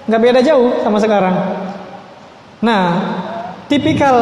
nggak 0.09 0.21
beda 0.21 0.39
jauh 0.41 0.81
sama 0.81 0.97
sekarang. 0.97 1.35
Nah, 2.59 2.85
tipikal 3.69 4.17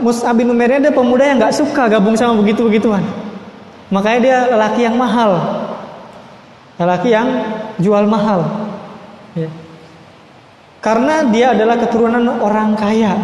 Mus'ab 0.00 0.40
bin 0.40 0.48
Umair 0.48 0.80
ada 0.80 0.88
pemuda 0.90 1.28
yang 1.28 1.36
nggak 1.36 1.54
suka 1.54 1.92
gabung 1.92 2.16
sama 2.16 2.40
begitu-begituan. 2.40 3.04
Makanya 3.92 4.20
dia 4.24 4.38
lelaki 4.48 4.80
yang 4.88 4.96
mahal. 4.96 5.36
Lelaki 6.80 7.12
yang 7.12 7.28
jual 7.76 8.08
mahal. 8.08 8.48
Ya. 9.36 9.52
Karena 10.80 11.28
dia 11.28 11.52
adalah 11.52 11.76
keturunan 11.76 12.40
orang 12.40 12.72
kaya. 12.72 13.20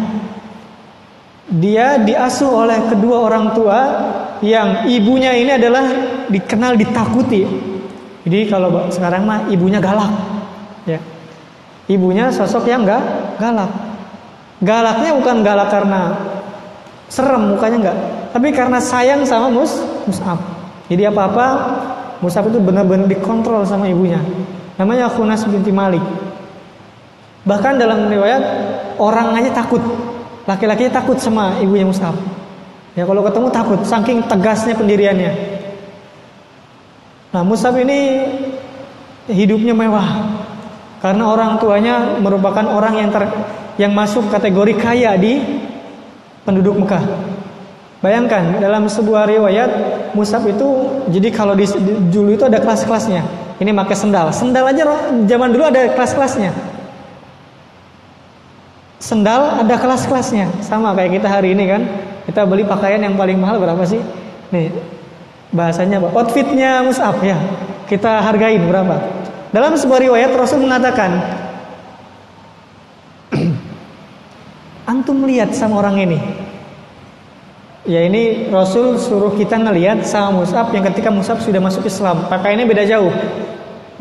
Dia 1.48 1.96
diasuh 2.02 2.66
oleh 2.66 2.92
kedua 2.92 3.24
orang 3.24 3.56
tua 3.56 3.80
yang 4.44 4.85
ibunya 4.85 5.32
ini 5.32 5.56
adalah 5.56 5.88
dikenal 6.28 6.76
ditakuti. 6.76 7.48
Jadi 8.26 8.50
kalau 8.50 8.90
sekarang 8.92 9.24
mah 9.24 9.48
ibunya 9.48 9.80
galak. 9.80 10.12
Ya. 10.85 11.00
Ibunya 11.87 12.35
sosok 12.35 12.66
yang 12.66 12.83
enggak 12.83 13.03
galak. 13.38 13.70
Galaknya 14.59 15.11
bukan 15.14 15.37
galak 15.46 15.68
karena 15.70 16.01
serem 17.07 17.55
mukanya 17.55 17.79
enggak, 17.79 17.99
tapi 18.35 18.51
karena 18.51 18.83
sayang 18.83 19.22
sama 19.22 19.46
Mus 19.46 19.79
Mus'ab. 20.11 20.38
Jadi 20.90 21.07
apa-apa 21.07 21.46
Musab 22.18 22.49
itu 22.51 22.59
benar-benar 22.59 23.07
dikontrol 23.07 23.62
sama 23.62 23.87
ibunya. 23.87 24.18
Namanya 24.81 25.07
Khunas 25.12 25.46
binti 25.46 25.70
Malik. 25.70 26.03
Bahkan 27.46 27.79
dalam 27.79 28.11
riwayat 28.11 28.42
orang 28.99 29.38
aja 29.38 29.62
takut. 29.62 29.79
Laki-lakinya 30.49 30.99
takut 30.99 31.20
sama 31.22 31.61
ibunya 31.62 31.87
Musab. 31.87 32.16
Ya 32.96 33.05
kalau 33.05 33.22
ketemu 33.22 33.49
takut, 33.53 33.81
saking 33.87 34.25
tegasnya 34.27 34.75
pendiriannya. 34.75 35.33
Nah 37.31 37.42
Musab 37.46 37.77
ini 37.79 38.27
hidupnya 39.31 39.77
mewah 39.77 40.25
karena 41.07 41.23
orang 41.23 41.62
tuanya 41.62 42.19
merupakan 42.19 42.66
orang 42.66 42.99
yang 42.99 43.14
ter, 43.14 43.31
yang 43.79 43.95
masuk 43.95 44.27
kategori 44.27 44.75
kaya 44.75 45.14
di 45.14 45.38
penduduk 46.42 46.75
Mekah. 46.83 46.99
Bayangkan 48.03 48.59
dalam 48.59 48.90
sebuah 48.90 49.31
riwayat 49.31 49.71
Musab 50.19 50.42
itu 50.51 50.66
jadi 51.07 51.31
kalau 51.31 51.55
di, 51.55 51.62
di 51.62 52.11
dulu 52.11 52.35
itu 52.35 52.42
ada 52.42 52.59
kelas-kelasnya. 52.59 53.23
Ini 53.62 53.71
pakai 53.71 53.95
sendal. 53.95 54.35
Sendal 54.35 54.66
aja 54.66 54.83
zaman 55.31 55.55
dulu 55.55 55.71
ada 55.71 55.95
kelas-kelasnya. 55.95 56.51
Sendal 58.99 59.62
ada 59.62 59.75
kelas-kelasnya. 59.79 60.59
Sama 60.66 60.90
kayak 60.99 61.23
kita 61.23 61.31
hari 61.31 61.55
ini 61.55 61.71
kan. 61.71 61.87
Kita 62.27 62.42
beli 62.42 62.66
pakaian 62.66 62.99
yang 62.99 63.14
paling 63.14 63.38
mahal 63.38 63.62
berapa 63.62 63.87
sih? 63.87 64.03
Nih 64.51 64.75
bahasanya 65.55 66.03
apa? 66.03 66.11
Outfitnya 66.11 66.83
Musab 66.83 67.23
ya. 67.23 67.38
Kita 67.87 68.27
hargain 68.27 68.66
berapa? 68.66 69.25
Dalam 69.54 69.78
sebuah 69.78 70.00
riwayat 70.11 70.30
Rasul 70.35 70.62
mengatakan 70.64 71.11
Antum 74.92 75.26
lihat 75.26 75.54
sama 75.54 75.82
orang 75.82 76.02
ini 76.02 76.18
Ya 77.87 78.02
ini 78.02 78.50
Rasul 78.50 78.98
suruh 78.98 79.38
kita 79.38 79.62
ngelihat 79.62 80.02
sama 80.02 80.42
Mus'ab 80.42 80.74
yang 80.74 80.82
ketika 80.90 81.06
Mus'ab 81.06 81.38
sudah 81.38 81.62
masuk 81.62 81.87
Islam. 81.87 82.26
Pakaiannya 82.26 82.66
beda 82.66 82.82
jauh. 82.82 83.14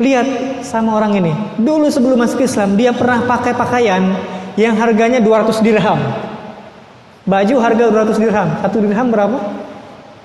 Lihat 0.02 0.26
sama 0.66 0.98
orang 0.98 1.22
ini. 1.22 1.30
Dulu 1.54 1.86
sebelum 1.86 2.18
masuk 2.18 2.42
Islam 2.42 2.74
dia 2.74 2.90
pernah 2.90 3.22
pakai 3.22 3.54
pakaian 3.54 4.02
yang 4.58 4.74
harganya 4.74 5.22
200 5.22 5.62
dirham. 5.62 6.02
Baju 7.30 7.54
harga 7.62 7.84
200 7.86 8.18
dirham. 8.18 8.48
Satu 8.58 8.76
dirham 8.82 9.06
berapa? 9.06 9.38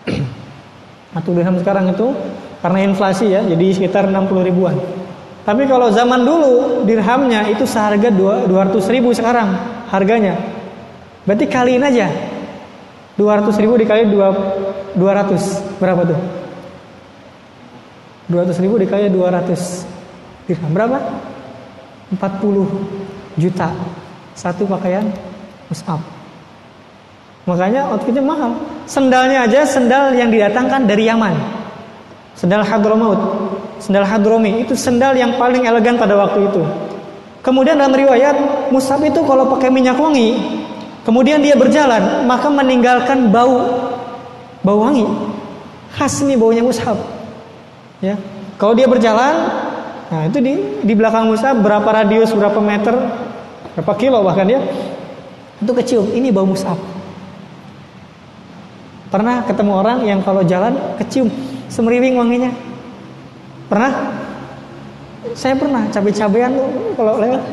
Satu 1.13 1.29
dirham 1.38 1.62
sekarang 1.62 1.93
itu 1.93 2.17
karena 2.65 2.79
inflasi 2.81 3.29
ya 3.29 3.45
jadi 3.45 3.77
sekitar 3.77 4.10
60 4.10 4.41
ribuan. 4.41 4.73
Tapi 5.41 5.65
kalau 5.65 5.89
zaman 5.89 6.21
dulu 6.21 6.86
dirhamnya 6.86 7.49
itu 7.49 7.65
seharga 7.65 8.13
200 8.13 8.45
ribu 8.93 9.10
sekarang 9.10 9.58
harganya. 9.89 10.38
Berarti 11.25 11.45
kaliin 11.49 11.82
aja. 11.82 12.08
200 13.17 13.54
ribu 13.62 13.77
dikali 13.77 14.06
2, 14.10 14.97
200 14.97 15.82
berapa 15.82 16.01
tuh? 16.06 16.19
200 18.30 18.63
ribu 18.63 18.77
dikali 18.80 19.10
200 19.10 20.47
dirham 20.47 20.71
berapa? 20.71 20.97
40 22.15 23.41
juta. 23.41 23.69
Satu 24.38 24.63
pakaian 24.69 25.06
mus'ab. 25.67 25.99
Makanya 27.49 27.89
outfitnya 27.89 28.21
mahal. 28.21 28.54
Sendalnya 28.86 29.49
aja 29.49 29.65
sendal 29.65 30.13
yang 30.13 30.30
didatangkan 30.30 30.86
dari 30.86 31.10
Yaman. 31.10 31.34
Sendal 32.38 32.63
Hadramaut 32.63 33.50
sendal 33.82 34.06
Hadromi 34.06 34.62
itu 34.62 34.78
sendal 34.78 35.17
yang 35.17 35.41
paling 35.41 35.65
elegan 35.65 35.98
pada 35.98 36.13
waktu 36.13 36.46
itu 36.46 36.62
kemudian 37.41 37.76
dalam 37.76 37.98
riwayat 37.98 38.70
Mus'ab 38.70 39.02
itu 39.02 39.20
kalau 39.26 39.50
pakai 39.50 39.74
minyak 39.74 39.98
wangi 39.98 40.62
Kemudian 41.02 41.41
dia 41.41 41.58
berjalan, 41.58 42.30
maka 42.30 42.46
meninggalkan 42.46 43.34
bau 43.34 43.65
bau 44.62 44.78
wangi. 44.86 45.06
Khas 45.98 46.22
nih 46.22 46.38
baunya 46.38 46.62
mushab. 46.62 46.94
Ya. 48.00 48.15
Kalau 48.62 48.78
dia 48.78 48.86
berjalan, 48.86 49.50
nah 50.13 50.30
itu 50.30 50.38
di 50.38 50.54
di 50.86 50.94
belakang 50.94 51.26
mushab 51.26 51.58
berapa 51.58 51.89
radius, 51.89 52.30
berapa 52.38 52.62
meter, 52.62 52.94
berapa 53.74 53.94
kilo 53.98 54.22
bahkan 54.22 54.46
ya. 54.46 54.62
Itu 55.58 55.74
kecium, 55.74 56.13
ini 56.13 56.30
bau 56.30 56.46
mushab. 56.46 56.78
Pernah 59.10 59.44
ketemu 59.50 59.72
orang 59.74 60.00
yang 60.06 60.22
kalau 60.22 60.46
jalan 60.46 60.78
kecium 61.02 61.34
semeriwing 61.67 62.13
wanginya? 62.13 62.54
Pernah? 63.71 63.91
Saya 65.31 65.55
pernah 65.55 65.88
cabai-cabean 65.88 66.51
kalau 66.99 67.15
lewat. 67.23 67.43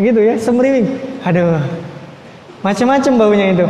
gitu 0.00 0.16
ya, 0.24 0.40
semeriwing. 0.40 0.88
Aduh, 1.20 1.60
Macam-macam 2.60 3.12
baunya 3.16 3.46
itu. 3.56 3.66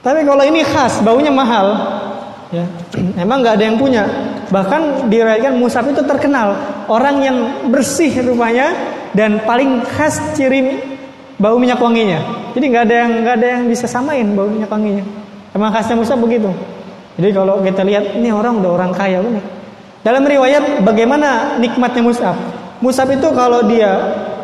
Tapi 0.00 0.24
kalau 0.24 0.44
ini 0.44 0.64
khas, 0.64 1.00
baunya 1.04 1.28
mahal. 1.28 1.76
Ya, 2.50 2.64
emang 3.20 3.44
nggak 3.44 3.60
ada 3.60 3.64
yang 3.68 3.76
punya. 3.76 4.04
Bahkan 4.50 5.12
dirayakan 5.12 5.60
Musab 5.60 5.86
itu 5.92 6.02
terkenal 6.02 6.56
orang 6.90 7.16
yang 7.22 7.36
bersih 7.70 8.10
rumahnya 8.24 8.74
dan 9.14 9.44
paling 9.44 9.84
khas 9.86 10.34
ciri 10.34 10.80
bau 11.36 11.60
minyak 11.60 11.78
wanginya. 11.78 12.50
Jadi 12.56 12.64
nggak 12.64 12.84
ada 12.90 12.94
yang 13.06 13.10
nggak 13.22 13.34
ada 13.38 13.48
yang 13.60 13.62
bisa 13.70 13.86
samain 13.86 14.26
bau 14.34 14.50
minyak 14.50 14.72
wanginya. 14.72 15.04
Emang 15.52 15.70
khasnya 15.70 16.00
Musab 16.00 16.18
begitu. 16.18 16.50
Jadi 17.20 17.36
kalau 17.36 17.60
kita 17.60 17.84
lihat 17.84 18.16
ini 18.16 18.32
orang 18.32 18.64
udah 18.64 18.72
orang 18.80 18.96
kaya 18.96 19.20
benar. 19.20 19.44
Dalam 20.00 20.24
riwayat 20.24 20.80
bagaimana 20.80 21.60
nikmatnya 21.60 22.00
Musab. 22.00 22.36
Musab 22.80 23.12
itu 23.12 23.28
kalau 23.36 23.68
dia 23.68 23.92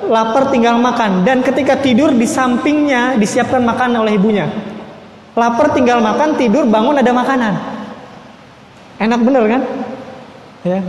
lapar 0.05 0.53
tinggal 0.53 0.77
makan 0.77 1.25
dan 1.25 1.41
ketika 1.41 1.81
tidur 1.81 2.13
di 2.13 2.29
sampingnya 2.29 3.17
disiapkan 3.17 3.65
makanan 3.65 4.05
oleh 4.05 4.21
ibunya. 4.21 4.45
Lapar 5.33 5.73
tinggal 5.73 6.05
makan, 6.05 6.37
tidur 6.37 6.69
bangun 6.69 7.01
ada 7.01 7.13
makanan. 7.17 7.57
Enak 9.01 9.21
bener 9.25 9.45
kan? 9.49 9.63
Ya. 10.65 10.81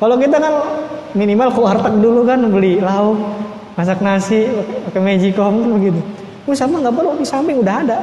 Kalau 0.00 0.16
kita 0.20 0.36
kan 0.36 0.54
minimal 1.16 1.48
ke 1.52 1.60
warteg 1.60 1.94
dulu 2.00 2.24
kan 2.24 2.40
beli 2.48 2.80
lauk, 2.80 3.20
masak 3.76 4.00
nasi, 4.04 4.48
pakai 4.88 5.00
magicom 5.00 5.64
kan 5.64 5.70
begitu. 5.80 6.00
Gue 6.44 6.56
sama 6.56 6.80
nggak 6.80 6.92
perlu 6.92 7.16
di 7.16 7.24
samping 7.24 7.60
udah 7.60 7.76
ada. 7.84 7.98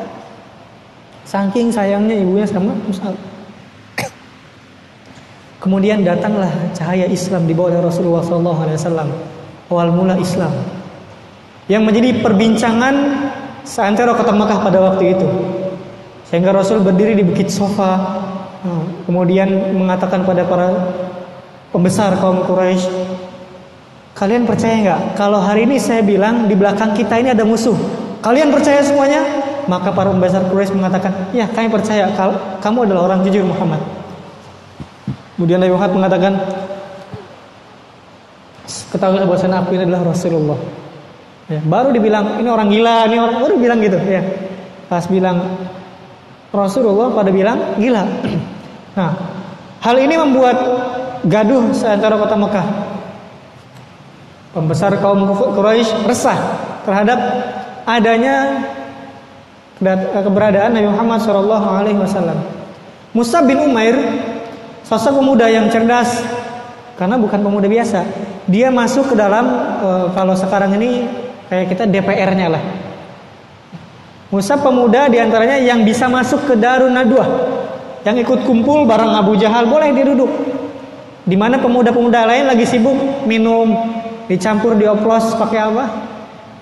Saking 1.30 1.70
sayangnya 1.70 2.18
ibunya 2.18 2.50
sama 2.50 2.74
Musa. 2.74 3.13
Kemudian 5.62 6.02
datanglah 6.02 6.50
cahaya 6.74 7.06
Islam 7.06 7.46
di 7.46 7.54
bawah 7.54 7.86
Rasulullah 7.86 8.26
SAW. 8.26 9.13
Awal 9.70 9.94
mula 9.94 10.18
Islam 10.18 10.50
yang 11.70 11.86
menjadi 11.86 12.26
perbincangan 12.26 12.96
seantero 13.62 14.18
kota 14.18 14.34
Makkah 14.34 14.65
pada 14.65 14.82
waktu 14.82 15.13
itu. 15.13 15.30
Sehingga 16.26 16.50
Rasul 16.50 16.82
berdiri 16.82 17.13
di 17.13 17.22
bukit 17.22 17.54
Sofa 17.54 18.26
Hmm. 18.60 19.08
kemudian 19.08 19.72
mengatakan 19.72 20.28
pada 20.28 20.44
para 20.44 20.68
pembesar 21.72 22.12
kaum 22.20 22.44
Quraisy, 22.44 22.92
kalian 24.20 24.44
percaya 24.44 24.76
nggak 24.84 25.02
kalau 25.15 25.39
hari 25.39 25.63
ini 25.63 25.80
saya 25.80 26.04
bilang 26.04 26.44
di 26.52 26.60
belakang 26.60 26.92
kita 26.92 27.24
ini 27.24 27.32
ada 27.32 27.48
musuh? 27.48 27.80
Kalian 28.20 28.52
percaya 28.52 28.84
semuanya? 28.84 29.24
Maka 29.70 29.94
para 29.94 30.10
pembesar 30.10 30.50
Quraisy 30.50 30.74
mengatakan, 30.74 31.30
ya 31.30 31.46
kami 31.46 31.70
percaya 31.70 32.10
kalau 32.18 32.34
kamu 32.58 32.90
adalah 32.90 33.14
orang 33.14 33.22
jujur 33.22 33.46
Muhammad. 33.46 33.78
Kemudian 35.38 35.62
Nabi 35.62 35.78
Muhammad 35.78 35.96
mengatakan, 36.02 36.34
ketahuilah 38.90 39.30
bahwa 39.30 39.62
aku 39.62 39.72
ini 39.78 39.84
adalah 39.86 40.02
Rasulullah. 40.10 40.60
Ya, 41.50 41.62
baru 41.62 41.94
dibilang 41.94 42.42
ini 42.42 42.50
orang 42.50 42.70
gila, 42.74 43.06
ini 43.10 43.18
orang 43.22 43.38
baru 43.46 43.56
bilang 43.62 43.80
gitu 43.82 43.98
ya. 44.10 44.22
Pas 44.90 45.06
bilang 45.06 45.38
Rasulullah 46.50 47.14
pada 47.14 47.30
bilang 47.30 47.78
gila. 47.78 48.04
Nah, 48.90 49.16
hal 49.80 49.96
ini 49.96 50.20
membuat 50.20 50.60
gaduh 51.24 51.72
seantara 51.72 52.20
kota 52.20 52.36
Mekah. 52.36 52.68
Pembesar 54.52 54.92
kaum 55.00 55.24
Quraisy 55.30 56.04
resah 56.04 56.36
terhadap 56.84 57.16
adanya 57.88 58.60
keberadaan 59.80 60.76
Nabi 60.76 60.88
Muhammad 60.92 61.20
Shallallahu 61.24 61.68
Alaihi 61.72 62.00
Wasallam. 62.00 62.39
Musa 63.15 63.39
bin 63.42 63.58
Umair, 63.63 63.96
sosok 64.84 65.24
pemuda 65.24 65.48
yang 65.48 65.72
cerdas, 65.72 66.20
karena 67.00 67.15
bukan 67.15 67.39
pemuda 67.39 67.65
biasa. 67.65 68.04
Dia 68.46 68.70
masuk 68.70 69.13
ke 69.13 69.15
dalam 69.15 69.46
eh, 69.82 70.06
kalau 70.13 70.36
sekarang 70.36 70.76
ini 70.78 71.08
kayak 71.48 71.65
kita 71.72 71.84
DPR-nya 71.89 72.48
lah, 72.52 72.63
Musa 74.30 74.62
pemuda 74.62 75.10
di 75.10 75.18
antaranya 75.18 75.58
yang 75.58 75.82
bisa 75.82 76.06
masuk 76.06 76.46
ke 76.46 76.54
Darun 76.54 76.94
Nadwa, 76.94 77.26
yang 78.06 78.13
ikut 78.22 78.46
kumpul 78.46 78.86
bareng 78.86 79.10
Abu 79.18 79.34
Jahal 79.39 79.65
boleh 79.65 79.89
dia 79.89 80.06
duduk. 80.06 80.30
Di 81.26 81.38
mana 81.38 81.58
pemuda-pemuda 81.58 82.26
lain 82.30 82.46
lagi 82.46 82.65
sibuk 82.65 83.26
minum, 83.26 83.74
dicampur 84.30 84.78
dioplos 84.78 85.34
pakai 85.34 85.60
apa? 85.62 85.86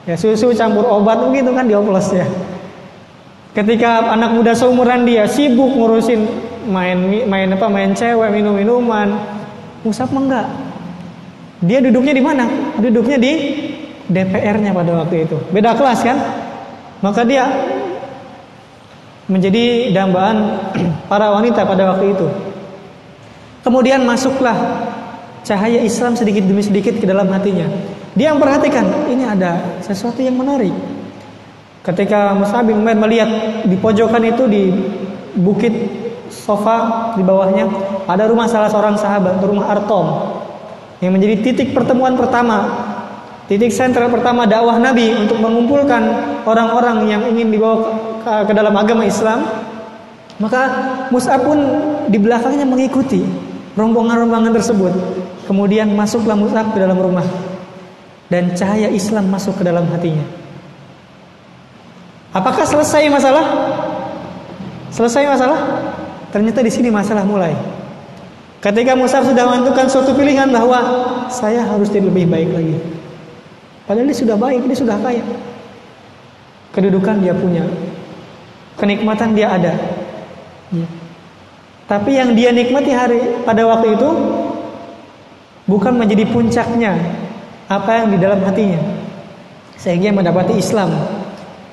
Ya 0.08 0.16
susu 0.16 0.56
campur 0.56 0.88
obat 0.88 1.20
begitu 1.28 1.52
kan 1.52 1.68
dioplos 1.68 2.16
ya. 2.16 2.24
Ketika 3.56 4.14
anak 4.14 4.36
muda 4.38 4.52
seumuran 4.54 5.08
dia 5.08 5.26
sibuk 5.28 5.76
ngurusin 5.76 6.28
main 6.68 7.00
main 7.26 7.48
apa 7.52 7.68
main 7.72 7.96
cewek 7.96 8.30
minum 8.30 8.54
minuman, 8.54 9.18
Musa 9.82 10.04
enggak. 10.08 10.46
Dia 11.64 11.82
duduknya 11.82 12.14
di 12.14 12.22
mana? 12.22 12.46
Duduknya 12.78 13.18
di 13.18 13.34
DPR-nya 14.08 14.72
pada 14.76 14.92
waktu 15.04 15.26
itu. 15.26 15.38
Beda 15.50 15.74
kelas 15.74 16.00
kan? 16.06 16.18
Maka 17.02 17.26
dia 17.26 17.50
menjadi 19.28 19.92
dambaan 19.92 20.38
para 21.12 21.34
wanita 21.34 21.66
pada 21.66 21.96
waktu 21.96 22.14
itu. 22.14 22.28
Kemudian 23.66 24.06
masuklah 24.08 24.56
cahaya 25.44 25.84
Islam 25.84 26.16
sedikit 26.16 26.44
demi 26.46 26.64
sedikit 26.64 26.96
ke 27.00 27.06
dalam 27.08 27.28
hatinya. 27.32 27.68
Dia 28.16 28.34
memperhatikan 28.34 29.08
ini 29.12 29.28
ada 29.28 29.80
sesuatu 29.84 30.24
yang 30.24 30.40
menarik. 30.40 30.74
Ketika 31.88 32.36
Musa 32.36 32.60
bin 32.68 32.84
Umair 32.84 33.00
melihat 33.00 33.30
di 33.64 33.80
pojokan 33.80 34.20
itu 34.28 34.44
di 34.52 34.68
bukit 35.40 35.72
sofa 36.28 37.16
di 37.16 37.24
bawahnya 37.24 37.64
ada 38.04 38.28
rumah 38.28 38.52
salah 38.52 38.68
seorang 38.68 39.00
sahabat, 39.00 39.40
rumah 39.40 39.72
Artom 39.72 40.36
yang 41.00 41.16
menjadi 41.16 41.40
titik 41.40 41.72
pertemuan 41.72 42.20
pertama 42.20 42.68
Titik 43.48 43.72
sentral 43.72 44.12
pertama 44.12 44.44
dakwah 44.44 44.76
Nabi 44.76 45.16
untuk 45.16 45.40
mengumpulkan 45.40 46.04
orang-orang 46.44 47.08
yang 47.08 47.24
ingin 47.32 47.48
dibawa 47.48 47.96
ke, 48.20 48.52
ke 48.52 48.52
dalam 48.52 48.76
agama 48.76 49.08
Islam, 49.08 49.40
maka 50.36 50.68
Mus'ab 51.16 51.48
pun 51.48 51.56
di 52.12 52.20
belakangnya 52.20 52.68
mengikuti 52.68 53.24
rombongan-rombongan 53.80 54.52
tersebut. 54.52 54.92
Kemudian 55.48 55.96
masuklah 55.96 56.36
Mus'ab 56.36 56.76
ke 56.76 56.78
dalam 56.84 57.00
rumah 57.00 57.24
dan 58.28 58.52
cahaya 58.52 58.92
Islam 58.92 59.32
masuk 59.32 59.56
ke 59.56 59.64
dalam 59.64 59.88
hatinya. 59.96 60.47
Apakah 62.38 62.70
selesai 62.70 63.10
masalah? 63.10 63.46
Selesai 64.94 65.26
masalah? 65.26 65.58
Ternyata 66.30 66.62
di 66.62 66.70
sini 66.70 66.94
masalah 66.94 67.26
mulai. 67.26 67.58
Ketika 68.62 68.94
Mus'ab 68.94 69.26
sudah 69.26 69.50
menentukan 69.50 69.90
suatu 69.90 70.14
pilihan 70.14 70.46
bahwa 70.54 70.78
saya 71.34 71.66
harus 71.66 71.90
jadi 71.90 72.06
lebih 72.06 72.30
baik 72.30 72.50
lagi. 72.54 72.78
Padahal 73.90 74.06
dia 74.06 74.18
sudah 74.22 74.38
baik, 74.38 74.70
dia 74.70 74.78
sudah 74.78 74.98
kaya. 75.02 75.26
Kedudukan 76.78 77.26
dia 77.26 77.34
punya. 77.34 77.66
Kenikmatan 78.78 79.34
dia 79.34 79.58
ada. 79.58 79.74
Ya. 80.70 80.86
Tapi 81.90 82.22
yang 82.22 82.38
dia 82.38 82.54
nikmati 82.54 82.94
hari 82.94 83.42
pada 83.48 83.66
waktu 83.66 83.98
itu 83.98 84.10
bukan 85.66 85.98
menjadi 85.98 86.28
puncaknya 86.30 86.94
apa 87.66 88.04
yang 88.04 88.08
di 88.14 88.18
dalam 88.22 88.46
hatinya. 88.46 88.78
Sehingga 89.80 90.14
mendapati 90.14 90.60
Islam 90.60 91.17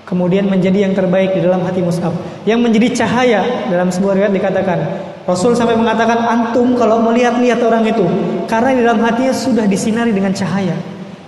kemudian 0.04 0.46
menjadi 0.46 0.88
yang 0.88 0.94
terbaik 0.94 1.34
di 1.34 1.40
dalam 1.40 1.64
hati 1.64 1.80
Mus'ab. 1.80 2.12
Yang 2.44 2.60
menjadi 2.60 2.88
cahaya 3.04 3.40
dalam 3.72 3.88
sebuah 3.88 4.12
riwayat 4.20 4.34
dikatakan 4.36 4.78
Rasul 5.24 5.56
sampai 5.56 5.72
mengatakan 5.72 6.20
antum 6.20 6.76
kalau 6.76 7.00
melihat-lihat 7.00 7.56
orang 7.64 7.88
itu 7.88 8.04
karena 8.44 8.70
di 8.76 8.80
dalam 8.84 9.00
hatinya 9.00 9.32
sudah 9.32 9.64
disinari 9.64 10.12
dengan 10.12 10.36
cahaya. 10.36 10.76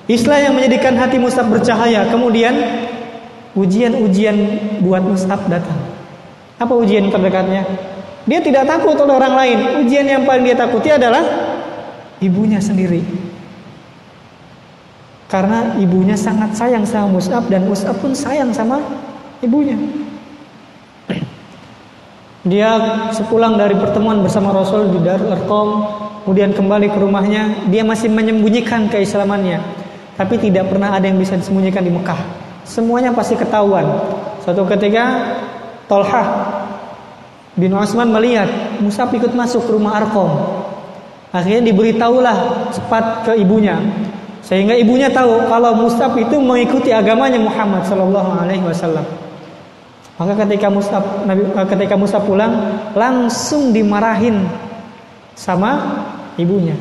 Islam 0.06 0.38
yang 0.38 0.54
menjadikan 0.54 0.94
hati 0.94 1.16
Mus'ab 1.18 1.50
bercahaya. 1.50 2.06
Kemudian 2.12 2.54
ujian-ujian 3.56 4.36
buat 4.84 5.02
Mus'ab 5.02 5.48
datang. 5.48 5.80
Apa 6.60 6.76
ujian 6.76 7.08
terdekatnya? 7.08 7.64
Dia 8.28 8.38
tidak 8.44 8.68
takut 8.68 8.94
oleh 9.00 9.16
orang 9.16 9.34
lain. 9.34 9.58
Ujian 9.86 10.06
yang 10.06 10.22
paling 10.28 10.44
dia 10.44 10.54
takuti 10.54 10.92
adalah 10.92 11.24
ibunya 12.20 12.60
sendiri. 12.60 13.02
Karena 15.26 15.74
ibunya 15.82 16.14
sangat 16.14 16.54
sayang 16.54 16.86
sama 16.86 17.18
Mus'ab 17.18 17.50
dan 17.50 17.66
Mus'ab 17.66 17.98
pun 17.98 18.14
sayang 18.14 18.54
sama 18.54 18.78
ibunya. 19.42 19.74
Dia 22.46 22.78
sepulang 23.10 23.58
dari 23.58 23.74
pertemuan 23.74 24.22
bersama 24.22 24.54
Rasul 24.54 24.94
di 24.94 25.02
Darul 25.02 25.34
Arqam, 25.34 25.68
kemudian 26.22 26.54
kembali 26.54 26.94
ke 26.94 26.98
rumahnya, 27.02 27.66
dia 27.66 27.82
masih 27.82 28.06
menyembunyikan 28.06 28.86
keislamannya. 28.86 29.58
Tapi 30.14 30.38
tidak 30.38 30.70
pernah 30.70 30.94
ada 30.94 31.10
yang 31.10 31.18
bisa 31.18 31.34
disembunyikan 31.34 31.82
di 31.82 31.90
Mekah. 31.90 32.22
Semuanya 32.62 33.10
pasti 33.10 33.34
ketahuan. 33.34 33.82
Suatu 34.46 34.62
ketika 34.62 35.34
Tolhah 35.90 36.26
bin 37.58 37.74
Osman 37.74 38.14
melihat 38.14 38.46
Musab 38.78 39.10
ikut 39.10 39.34
masuk 39.34 39.66
ke 39.66 39.70
rumah 39.74 39.98
Arkom. 39.98 40.30
Akhirnya 41.34 41.66
diberitahulah 41.66 42.70
cepat 42.70 43.26
ke 43.26 43.32
ibunya. 43.42 43.74
Sehingga 44.46 44.78
ibunya 44.78 45.10
tahu 45.10 45.50
kalau 45.50 45.74
Musab 45.74 46.14
itu 46.14 46.38
mengikuti 46.38 46.94
agamanya 46.94 47.42
Muhammad 47.42 47.82
Shallallahu 47.82 48.30
Alaihi 48.46 48.62
Wasallam. 48.62 49.02
Maka 50.16 50.46
ketika 50.46 50.70
Musab 50.70 51.02
ketika 51.66 51.98
Musab 51.98 52.22
pulang 52.24 52.78
langsung 52.94 53.74
dimarahin 53.74 54.46
sama 55.34 55.98
ibunya. 56.38 56.78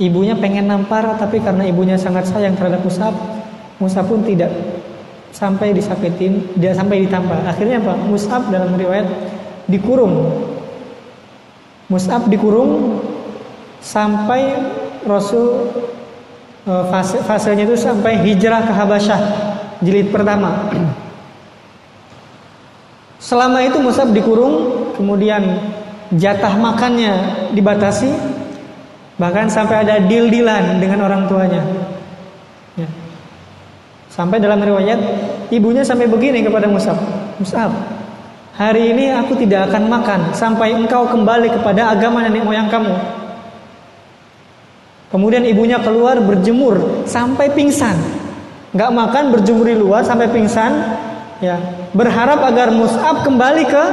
Ibunya 0.00 0.32
pengen 0.32 0.72
nampar 0.72 1.04
tapi 1.20 1.44
karena 1.44 1.68
ibunya 1.68 2.00
sangat 2.00 2.24
sayang 2.24 2.56
terhadap 2.56 2.80
Musab, 2.80 3.12
Musab 3.76 4.08
pun 4.08 4.24
tidak 4.24 4.48
sampai 5.30 5.76
disakitin, 5.76 6.56
dia 6.56 6.72
sampai 6.72 7.04
ditampar. 7.06 7.44
Akhirnya 7.46 7.78
apa? 7.84 7.94
Mus'ab 8.08 8.48
dalam 8.50 8.74
riwayat 8.74 9.06
dikurung. 9.70 10.49
Mus'ab 11.90 12.30
dikurung 12.30 13.02
sampai 13.82 14.62
Rasul 15.02 15.74
e, 16.62 16.72
fase 16.86 17.18
fasenya 17.26 17.66
itu 17.66 17.74
sampai 17.74 18.22
hijrah 18.22 18.62
ke 18.62 18.72
Habasyah 18.72 19.20
jilid 19.82 20.14
pertama. 20.14 20.70
Selama 23.20 23.60
itu 23.60 23.76
Mus'ab 23.82 24.14
dikurung, 24.16 24.54
kemudian 24.96 25.60
jatah 26.16 26.56
makannya 26.56 27.12
dibatasi, 27.52 28.08
bahkan 29.20 29.50
sampai 29.50 29.84
ada 29.84 30.00
deal-dealan 30.00 30.80
dengan 30.80 31.04
orang 31.04 31.22
tuanya. 31.28 31.62
Ya. 32.80 32.88
Sampai 34.08 34.40
dalam 34.40 34.62
riwayat 34.64 34.98
ibunya 35.52 35.84
sampai 35.84 36.08
begini 36.08 36.40
kepada 36.40 36.64
Musab. 36.64 36.96
Musab, 37.36 37.70
hari 38.54 38.94
ini 38.94 39.14
aku 39.14 39.38
tidak 39.38 39.70
akan 39.70 39.86
makan 39.86 40.20
sampai 40.34 40.74
engkau 40.74 41.06
kembali 41.10 41.50
kepada 41.50 41.94
agama 41.94 42.24
nenek 42.24 42.46
moyang 42.46 42.70
kamu. 42.70 42.94
Kemudian 45.10 45.42
ibunya 45.42 45.82
keluar 45.82 46.22
berjemur 46.22 47.02
sampai 47.02 47.50
pingsan. 47.50 47.98
Gak 48.70 48.94
makan 48.94 49.34
berjemur 49.34 49.66
di 49.66 49.74
luar 49.74 50.06
sampai 50.06 50.30
pingsan. 50.30 50.70
Ya, 51.42 51.58
berharap 51.96 52.46
agar 52.46 52.70
Mus'ab 52.70 53.26
kembali 53.26 53.64
ke 53.66 53.84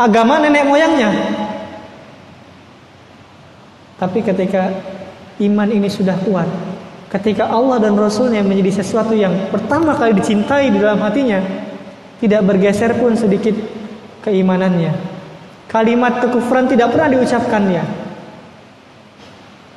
agama 0.00 0.40
nenek 0.40 0.64
moyangnya. 0.64 1.12
Tapi 4.00 4.24
ketika 4.24 4.72
iman 5.44 5.68
ini 5.68 5.92
sudah 5.92 6.16
kuat, 6.24 6.48
ketika 7.12 7.52
Allah 7.52 7.76
dan 7.84 8.00
Rasulnya 8.00 8.40
menjadi 8.40 8.80
sesuatu 8.80 9.12
yang 9.12 9.52
pertama 9.52 9.92
kali 9.92 10.16
dicintai 10.16 10.72
di 10.72 10.80
dalam 10.80 11.04
hatinya, 11.04 11.36
tidak 12.20 12.40
bergeser 12.44 12.92
pun 13.00 13.16
sedikit 13.16 13.56
keimanannya. 14.22 14.92
Kalimat 15.66 16.20
kekufuran 16.20 16.68
tidak 16.68 16.92
pernah 16.92 17.08
diucapkannya. 17.16 17.82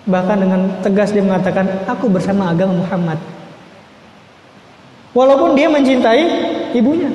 Bahkan 0.03 0.37
dengan 0.37 0.61
tegas 0.83 1.15
dia 1.15 1.23
mengatakan, 1.23 1.87
aku 1.87 2.11
bersama 2.11 2.51
agama 2.51 2.83
Muhammad. 2.83 3.17
Walaupun 5.15 5.55
dia 5.55 5.71
mencintai 5.71 6.23
ibunya. 6.75 7.07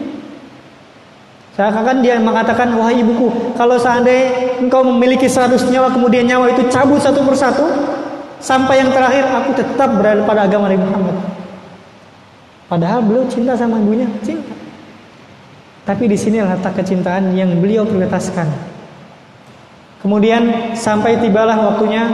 Seakan-akan 1.58 2.00
dia 2.00 2.16
mengatakan, 2.22 2.70
wahai 2.78 3.02
ibuku, 3.02 3.52
kalau 3.58 3.74
seandainya 3.76 4.62
engkau 4.62 4.86
memiliki 4.86 5.26
100 5.26 5.58
nyawa, 5.68 5.90
kemudian 5.90 6.22
nyawa 6.22 6.54
itu 6.54 6.62
cabut 6.70 7.02
satu 7.02 7.26
persatu, 7.26 7.66
Sampai 8.38 8.78
yang 8.78 8.94
terakhir 8.94 9.26
aku 9.26 9.50
tetap 9.58 9.98
berada 9.98 10.22
pada 10.22 10.46
agama 10.46 10.70
Nabi 10.70 10.78
Muhammad. 10.78 11.16
Padahal 12.70 13.02
beliau 13.02 13.26
cinta 13.26 13.58
sama 13.58 13.82
ibunya, 13.82 14.06
cinta. 14.22 14.54
Tapi 15.88 16.04
di 16.04 16.20
sini 16.20 16.44
letak 16.44 16.76
kecintaan 16.76 17.32
yang 17.32 17.48
beliau 17.64 17.88
prioritaskan. 17.88 18.44
Kemudian 20.04 20.76
sampai 20.76 21.16
tibalah 21.16 21.56
waktunya 21.56 22.04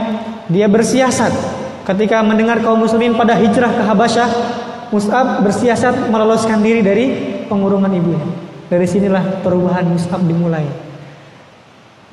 dia 0.47 0.71
bersiasat 0.71 1.35
ketika 1.83 2.23
mendengar 2.23 2.63
kaum 2.63 2.79
muslimin 2.79 3.19
pada 3.19 3.35
hijrah 3.35 3.75
ke 3.75 3.83
Habasyah, 3.83 4.29
Mus'ab 4.95 5.43
bersiasat 5.43 6.07
meloloskan 6.07 6.63
diri 6.63 6.79
dari 6.79 7.05
pengurungan 7.51 7.91
ibunya. 7.91 8.23
Dari 8.71 8.87
sinilah 8.87 9.43
perubahan 9.43 9.91
Mus'ab 9.91 10.23
dimulai. 10.23 10.63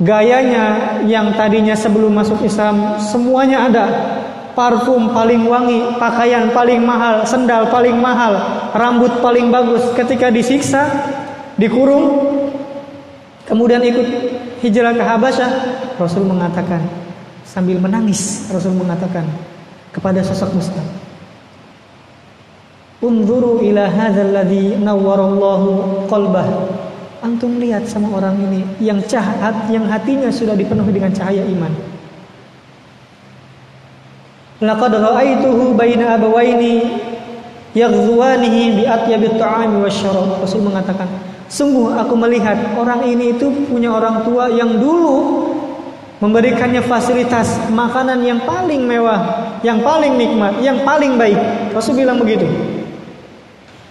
Gayanya 0.02 0.98
yang 1.06 1.30
tadinya 1.38 1.78
sebelum 1.78 2.10
masuk 2.10 2.42
Islam 2.42 2.98
semuanya 2.98 3.70
ada. 3.70 3.86
Parfum 4.52 5.14
paling 5.16 5.48
wangi, 5.48 5.96
pakaian 5.96 6.52
paling 6.52 6.84
mahal, 6.84 7.24
sendal 7.24 7.72
paling 7.72 7.96
mahal, 7.96 8.36
rambut 8.76 9.24
paling 9.24 9.48
bagus. 9.48 9.80
Ketika 9.96 10.28
disiksa, 10.28 10.92
dikurung, 11.56 12.06
kemudian 13.48 13.82
ikut 13.84 14.06
hijrah 14.62 14.94
ke 14.96 15.02
Habasyah, 15.04 15.50
Rasul 15.98 16.24
mengatakan 16.24 16.84
sambil 17.44 17.80
menangis, 17.82 18.48
Rasul 18.48 18.76
mengatakan 18.76 19.26
kepada 19.92 20.24
sosok 20.24 20.56
Muslim, 20.56 20.86
Unzuru 23.02 23.58
ila 23.66 23.90
hadzal 23.90 24.30
ladzi 24.30 24.78
nawwarallahu 24.78 26.06
qalbah 26.06 26.46
Antum 27.22 27.62
lihat 27.62 27.86
sama 27.86 28.18
orang 28.18 28.34
ini 28.34 28.66
yang 28.82 28.98
cahat, 29.06 29.70
yang 29.70 29.86
hatinya 29.86 30.26
sudah 30.26 30.58
dipenuhi 30.58 30.90
dengan 30.90 31.14
cahaya 31.14 31.46
iman. 31.46 31.70
Laqad 34.58 34.90
ra'aituhu 34.98 35.78
baina 35.78 36.18
abawaini 36.18 36.98
yaghzuwanihi 37.78 38.74
bi 38.74 38.82
atyabit 38.90 39.38
ta'ami 39.38 39.86
wasyarab. 39.86 40.42
Rasul 40.42 40.66
mengatakan, 40.66 41.06
sungguh 41.52 41.92
aku 42.00 42.16
melihat 42.16 42.56
orang 42.80 43.04
ini 43.04 43.36
itu 43.36 43.52
punya 43.68 43.92
orang 43.92 44.24
tua 44.24 44.48
yang 44.48 44.80
dulu 44.80 45.52
memberikannya 46.24 46.80
fasilitas 46.86 47.68
makanan 47.68 48.24
yang 48.24 48.40
paling 48.48 48.88
mewah, 48.88 49.52
yang 49.60 49.84
paling 49.84 50.16
nikmat, 50.16 50.56
yang 50.64 50.80
paling 50.86 51.20
baik. 51.20 51.36
Rasul 51.76 51.98
bilang 51.98 52.16
begitu. 52.16 52.46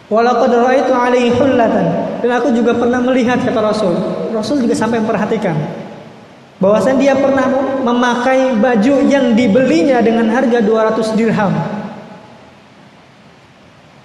Walaqad 0.08 0.52
ra'aitu 0.52 0.92
alaihi 0.96 1.36
hullatan. 1.36 1.86
Dan 2.24 2.32
aku 2.32 2.56
juga 2.56 2.72
pernah 2.76 3.04
melihat 3.04 3.44
kata 3.44 3.60
Rasul. 3.60 3.94
Rasul 4.32 4.64
juga 4.64 4.74
sampai 4.76 5.04
memperhatikan 5.04 5.56
bahwasanya 6.62 6.98
dia 7.02 7.14
pernah 7.18 7.52
memakai 7.82 8.54
baju 8.62 8.96
yang 9.10 9.34
dibelinya 9.34 10.00
dengan 10.00 10.32
harga 10.32 10.62
200 10.64 11.20
dirham. 11.20 11.52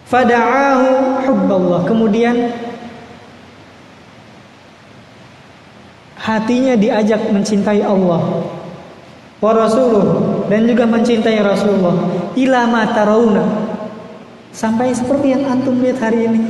Fada'ahu 0.06 0.90
hubballah. 1.30 1.86
Kemudian 1.86 2.65
hatinya 6.26 6.74
diajak 6.74 7.30
mencintai 7.30 7.86
Allah 7.86 8.42
wa 9.38 9.52
rasuluh 9.54 10.04
dan 10.50 10.66
juga 10.66 10.82
mencintai 10.90 11.38
Rasulullah 11.38 11.94
ila 12.34 12.66
ma 12.66 12.82
tarawna 12.90 13.66
Sampai 14.56 14.88
seperti 14.96 15.36
yang 15.36 15.44
antum 15.44 15.76
lihat 15.84 16.00
hari 16.00 16.24
ini. 16.24 16.40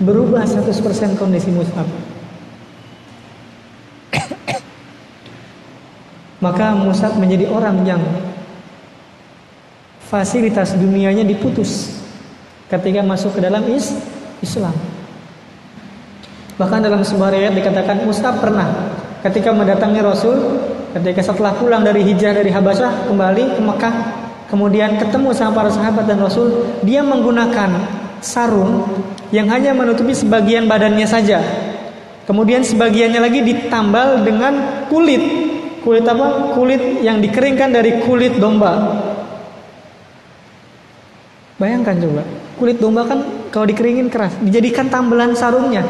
Berubah 0.00 0.48
100% 0.48 0.72
kondisi 1.20 1.52
Mus'ab. 1.52 1.84
Maka 6.44 6.72
Mus'ab 6.80 7.20
menjadi 7.20 7.52
orang 7.52 7.84
yang 7.84 8.00
fasilitas 10.08 10.72
dunianya 10.80 11.28
diputus 11.28 12.00
ketika 12.72 13.04
masuk 13.04 13.36
ke 13.36 13.44
dalam 13.44 13.60
is 13.68 13.92
Islam. 14.40 14.72
Bahkan 16.56 16.80
dalam 16.80 17.04
sebuah 17.04 17.32
riwayat 17.36 17.52
dikatakan 17.52 18.04
Mus'ab 18.08 18.40
pernah 18.40 18.68
ketika 19.20 19.52
mendatangi 19.52 20.00
Rasul 20.00 20.36
ketika 20.96 21.20
setelah 21.20 21.52
pulang 21.52 21.84
dari 21.84 22.00
hijrah 22.00 22.32
dari 22.32 22.48
Habasyah 22.48 23.12
kembali 23.12 23.44
ke 23.56 23.60
Mekah 23.60 23.94
kemudian 24.50 24.96
ketemu 24.98 25.34
sama 25.34 25.52
para 25.62 25.70
sahabat 25.70 26.06
dan 26.06 26.22
Rasul, 26.22 26.66
dia 26.86 27.02
menggunakan 27.02 27.70
sarung 28.22 28.86
yang 29.34 29.50
hanya 29.50 29.74
menutupi 29.74 30.14
sebagian 30.14 30.70
badannya 30.70 31.06
saja. 31.06 31.42
Kemudian 32.26 32.66
sebagiannya 32.66 33.20
lagi 33.22 33.40
ditambal 33.42 34.26
dengan 34.26 34.86
kulit. 34.90 35.22
Kulit 35.86 36.02
apa? 36.02 36.50
Kulit 36.58 36.82
yang 37.06 37.22
dikeringkan 37.22 37.70
dari 37.70 38.02
kulit 38.02 38.42
domba. 38.42 38.98
Bayangkan 41.56 41.96
coba, 42.02 42.22
kulit 42.58 42.76
domba 42.82 43.06
kan 43.06 43.22
kalau 43.48 43.64
dikeringin 43.64 44.12
keras, 44.12 44.34
dijadikan 44.42 44.90
tambelan 44.92 45.32
sarungnya. 45.32 45.86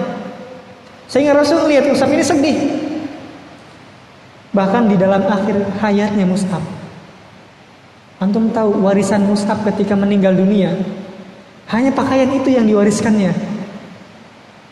Sehingga 1.06 1.38
Rasul 1.38 1.70
lihat 1.70 1.86
Musab 1.86 2.10
ini 2.10 2.24
sedih. 2.24 2.58
Bahkan 4.50 4.88
di 4.88 4.96
dalam 4.96 5.22
akhir 5.28 5.54
hayatnya 5.78 6.24
Musab, 6.24 6.64
Antum 8.16 8.48
tahu 8.48 8.80
warisan 8.80 9.28
Mus'ab 9.28 9.60
ketika 9.68 9.92
meninggal 9.92 10.32
dunia 10.32 10.72
hanya 11.68 11.92
pakaian 11.92 12.32
itu 12.32 12.48
yang 12.48 12.64
diwariskannya. 12.64 13.28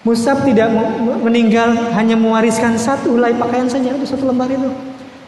Mus'ab 0.00 0.48
tidak 0.48 0.72
meninggal 1.20 1.76
hanya 1.92 2.16
mewariskan 2.16 2.80
satu 2.80 3.20
helai 3.20 3.36
pakaian 3.36 3.68
saja 3.68 3.92
itu 3.92 4.04
satu 4.08 4.24
lembar 4.24 4.48
itu. 4.48 4.68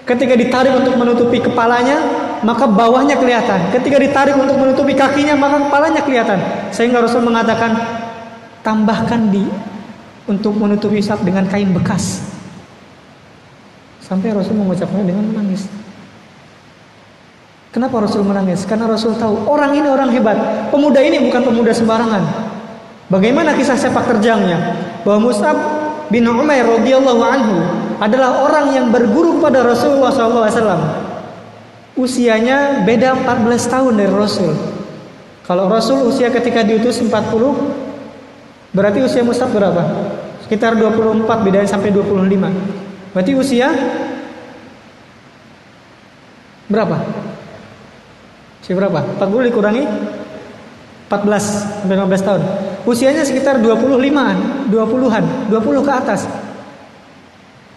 Ketika 0.09 0.33
ditarik 0.33 0.73
untuk 0.73 0.97
menutupi 0.97 1.43
kepalanya, 1.45 1.99
maka 2.41 2.65
bawahnya 2.65 3.19
kelihatan. 3.21 3.75
Ketika 3.75 4.01
ditarik 4.01 4.37
untuk 4.39 4.55
menutupi 4.57 4.97
kakinya, 4.97 5.35
maka 5.37 5.67
kepalanya 5.69 6.01
kelihatan. 6.01 6.39
Sehingga 6.71 7.03
Rasul 7.03 7.27
mengatakan, 7.27 7.75
tambahkan 8.63 9.35
di 9.35 9.45
untuk 10.27 10.55
menutupi 10.59 10.99
Mus'ab 10.99 11.23
dengan 11.23 11.47
kain 11.47 11.71
bekas. 11.71 12.23
Sampai 14.03 14.31
Rasul 14.31 14.55
mengucapkannya 14.55 15.07
dengan 15.07 15.25
menangis. 15.35 15.67
Kenapa 17.75 18.01
Rasul 18.01 18.23
menangis? 18.23 18.63
Karena 18.65 18.87
Rasul 18.87 19.19
tahu 19.19 19.51
orang 19.51 19.75
ini 19.75 19.85
orang 19.91 20.09
hebat. 20.15 20.71
Pemuda 20.71 21.03
ini 21.03 21.21
bukan 21.27 21.43
pemuda 21.43 21.75
sembarangan. 21.75 22.23
Bagaimana 23.13 23.53
kisah 23.53 23.77
sepak 23.77 24.17
terjangnya? 24.17 24.79
Bahwa 25.05 25.31
Mus'ab 25.31 25.59
bin 26.09 26.27
Umair 26.27 26.67
radhiyallahu 26.67 27.23
anhu 27.23 27.57
adalah 27.99 28.47
orang 28.47 28.73
yang 28.75 28.87
berguru 28.95 29.39
kepada 29.43 29.67
Rasulullah 29.67 30.09
SAW. 30.15 30.83
Usianya 31.97 32.85
beda 32.85 33.17
14 33.27 33.73
tahun 33.73 33.93
dari 33.99 34.13
Rasul. 34.13 34.53
Kalau 35.47 35.71
Rasul 35.71 36.07
usia 36.07 36.31
ketika 36.31 36.63
diutus 36.67 36.99
40 36.99 37.11
berarti 38.75 38.99
usia 39.03 39.23
Mus'ab 39.27 39.51
berapa? 39.51 39.83
Sekitar 40.47 40.79
24 40.79 41.27
bedanya 41.43 41.67
sampai 41.67 41.91
25. 41.91 42.23
Berarti 43.11 43.33
usia 43.35 43.75
berapa? 46.71 47.03
Usia 48.63 48.79
berapa? 48.79 49.03
40 49.19 49.51
dikurangi 49.51 49.83
14 51.11 51.83
sampai 51.83 51.99
15 51.99 52.23
tahun. 52.23 52.43
Usianya 52.87 53.27
sekitar 53.27 53.59
25-an, 53.59 54.71
20-an, 54.71 55.25
20 55.51 55.87
ke 55.87 55.91
atas. 55.91 56.31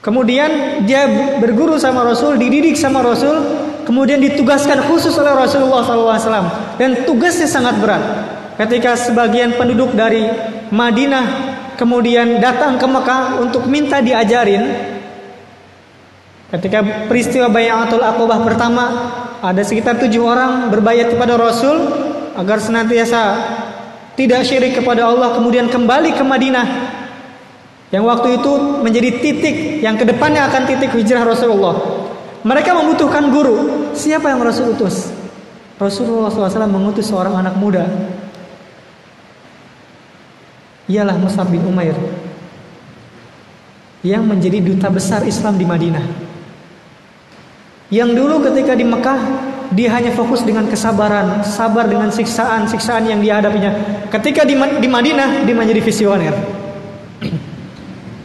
Kemudian 0.06 0.82
dia 0.86 1.10
berguru 1.42 1.82
sama 1.82 2.06
Rasul, 2.06 2.38
dididik 2.38 2.78
sama 2.78 3.02
Rasul, 3.02 3.42
kemudian 3.90 4.22
ditugaskan 4.22 4.86
khusus 4.86 5.18
oleh 5.18 5.34
Rasulullah 5.34 5.82
SAW. 5.82 6.78
Dan 6.78 7.10
tugasnya 7.10 7.50
sangat 7.50 7.82
berat. 7.82 8.04
Ketika 8.62 8.94
sebagian 8.94 9.58
penduduk 9.58 9.98
dari 9.98 10.30
Madinah 10.70 11.49
kemudian 11.80 12.44
datang 12.44 12.76
ke 12.76 12.84
Mekah 12.84 13.40
untuk 13.40 13.64
minta 13.72 14.04
diajarin, 14.04 14.68
ketika 16.52 17.08
peristiwa 17.08 17.48
Bayatul 17.48 18.04
Aqobah 18.04 18.44
pertama, 18.44 18.86
ada 19.40 19.64
sekitar 19.64 19.96
tujuh 19.96 20.28
orang 20.28 20.68
berbayat 20.68 21.16
kepada 21.16 21.40
Rasul 21.40 21.80
agar 22.36 22.60
senantiasa 22.60 23.22
tidak 24.20 24.44
syirik 24.44 24.76
kepada 24.76 25.08
Allah, 25.08 25.40
kemudian 25.40 25.72
kembali 25.72 26.20
ke 26.20 26.24
Madinah 26.28 26.68
yang 27.96 28.04
waktu 28.04 28.44
itu 28.44 28.52
menjadi 28.84 29.10
titik 29.24 29.80
yang 29.80 29.96
ke 29.96 30.04
depannya 30.04 30.52
akan 30.52 30.68
titik 30.68 30.92
hijrah 30.92 31.24
Rasulullah. 31.24 31.80
Mereka 32.44 32.76
membutuhkan 32.76 33.32
guru. 33.32 33.88
Siapa 33.96 34.32
yang 34.32 34.44
Rasul 34.44 34.76
utus? 34.76 35.12
Rasulullah 35.80 36.28
SAW 36.28 36.68
mengutus 36.68 37.08
seorang 37.08 37.40
anak 37.40 37.56
muda. 37.56 37.88
Ialah 40.90 41.16
Musab 41.22 41.54
bin 41.54 41.62
Umair 41.62 41.94
yang 44.02 44.24
menjadi 44.24 44.64
duta 44.64 44.88
besar 44.90 45.22
Islam 45.28 45.60
di 45.60 45.68
Madinah. 45.68 46.06
Yang 47.94 48.10
dulu 48.16 48.36
ketika 48.50 48.74
di 48.74 48.86
Mekah 48.88 49.20
dia 49.70 49.94
hanya 49.94 50.10
fokus 50.18 50.42
dengan 50.42 50.66
kesabaran, 50.66 51.46
sabar 51.46 51.86
dengan 51.86 52.10
siksaan-siksaan 52.10 53.06
yang 53.06 53.22
dihadapinya. 53.22 54.02
Ketika 54.10 54.42
di, 54.42 54.58
di 54.58 54.90
Madinah 54.90 55.46
dia 55.46 55.54
menjadi 55.54 55.82
visioner. 55.84 56.34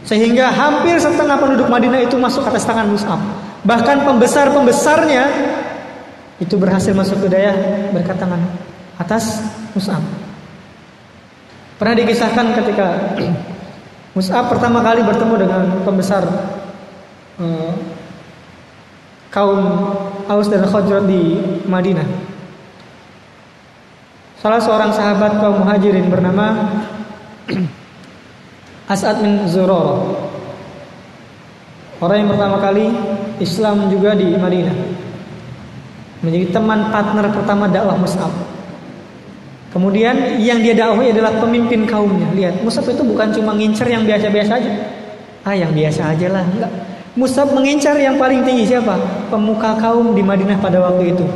Sehingga 0.05 0.53
hampir 0.53 0.97
setengah 1.01 1.37
penduduk 1.37 1.69
Madinah 1.69 2.01
itu 2.01 2.17
masuk 2.17 2.45
atas 2.45 2.65
tangan 2.65 2.89
Mus'ab. 2.89 3.21
Bahkan 3.65 4.05
pembesar-pembesarnya 4.05 5.23
itu 6.37 6.53
berhasil 6.57 6.93
masuk 6.93 7.25
ke 7.25 7.27
daya 7.29 7.53
berkat 7.93 8.17
tangan 8.17 8.41
atas 9.01 9.41
Mus'ab. 9.73 10.24
Pernah 11.75 11.95
dikisahkan 11.99 12.55
ketika 12.55 12.87
Mus'ab 14.15 14.47
pertama 14.47 14.79
kali 14.79 15.03
bertemu 15.03 15.35
dengan 15.43 15.63
pembesar 15.83 16.23
uh, 17.35 17.71
kaum 19.27 19.59
Aus 20.31 20.47
dan 20.47 20.63
Khajrat 20.63 21.03
di 21.03 21.35
Madinah. 21.67 22.07
Salah 24.39 24.63
seorang 24.63 24.95
sahabat 24.95 25.35
kaum 25.43 25.67
muhajirin 25.67 26.07
bernama 26.07 26.79
As'ad 28.93 29.19
bin 29.19 29.43
Zurarah. 29.51 30.31
Orang 31.99 32.17
yang 32.23 32.29
pertama 32.31 32.63
kali 32.63 32.87
Islam 33.43 33.91
juga 33.91 34.15
di 34.15 34.31
Madinah. 34.31 34.75
Menjadi 36.23 36.55
teman 36.55 36.87
partner 36.95 37.35
pertama 37.35 37.67
dakwah 37.67 37.99
Mus'ab. 37.99 38.54
Kemudian 39.75 40.39
yang 40.39 40.63
dia 40.63 40.71
dakwahi 40.71 41.11
adalah 41.11 41.35
pemimpin 41.35 41.83
kaumnya. 41.83 42.31
Lihat, 42.31 42.63
Mus'ab 42.63 42.87
itu 42.87 43.03
bukan 43.03 43.27
cuma 43.35 43.51
ngincer 43.59 43.91
yang 43.91 44.07
biasa-biasa 44.07 44.55
aja. 44.55 44.71
Ah, 45.43 45.51
yang 45.51 45.75
biasa 45.75 46.15
aja 46.15 46.31
lah. 46.31 46.47
Enggak. 46.47 46.71
Mus'ab 47.19 47.51
mengincar 47.51 47.99
yang 47.99 48.15
paling 48.15 48.47
tinggi 48.47 48.71
siapa? 48.71 48.95
Pemuka 49.27 49.75
kaum 49.79 50.15
di 50.15 50.23
Madinah 50.23 50.63
pada 50.63 50.79
waktu 50.79 51.11
itu. 51.11 51.27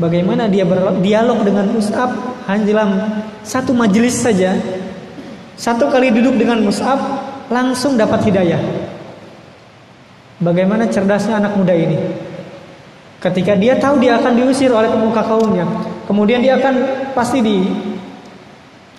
Bagaimana 0.00 0.48
dia 0.48 0.64
berdialog 0.64 1.44
dengan 1.44 1.68
Mus'ab 1.76 2.12
dalam 2.44 3.20
satu 3.44 3.76
majelis 3.76 4.20
saja 4.20 4.56
satu 5.54 5.86
kali 5.86 6.10
duduk 6.10 6.34
dengan 6.40 6.60
Mus'ab 6.60 6.98
langsung 7.48 7.94
dapat 7.94 8.26
hidayah. 8.26 8.58
Bagaimana 10.42 10.90
cerdasnya 10.90 11.38
anak 11.38 11.54
muda 11.54 11.72
ini? 11.72 11.94
Ketika 13.22 13.56
dia 13.56 13.78
tahu 13.78 14.02
dia 14.02 14.18
akan 14.20 14.34
diusir 14.34 14.68
oleh 14.74 14.90
pemuka 14.90 15.24
kaumnya, 15.24 15.64
kemudian 16.08 16.40
dia 16.40 16.56
akan 16.60 16.74
pasti 17.12 17.40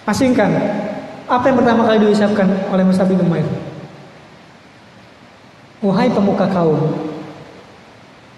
diasingkan. 0.06 0.52
Apa 1.26 1.50
yang 1.50 1.58
pertama 1.58 1.90
kali 1.90 2.06
diucapkan 2.06 2.46
oleh 2.70 2.86
Mus'ab 2.86 3.10
bin 3.10 3.18
Umair? 3.18 3.46
Wahai 5.82 6.10
pemuka 6.10 6.46
kaum, 6.50 6.78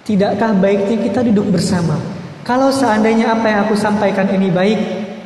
tidakkah 0.07 0.55
baiknya 0.55 0.99
kita 1.03 1.19
duduk 1.27 1.51
bersama? 1.51 1.99
Kalau 2.47 2.71
seandainya 2.71 3.35
apa 3.35 3.43
yang 3.47 3.59
aku 3.67 3.75
sampaikan 3.75 4.27
ini 4.31 4.47
baik, 4.47 4.79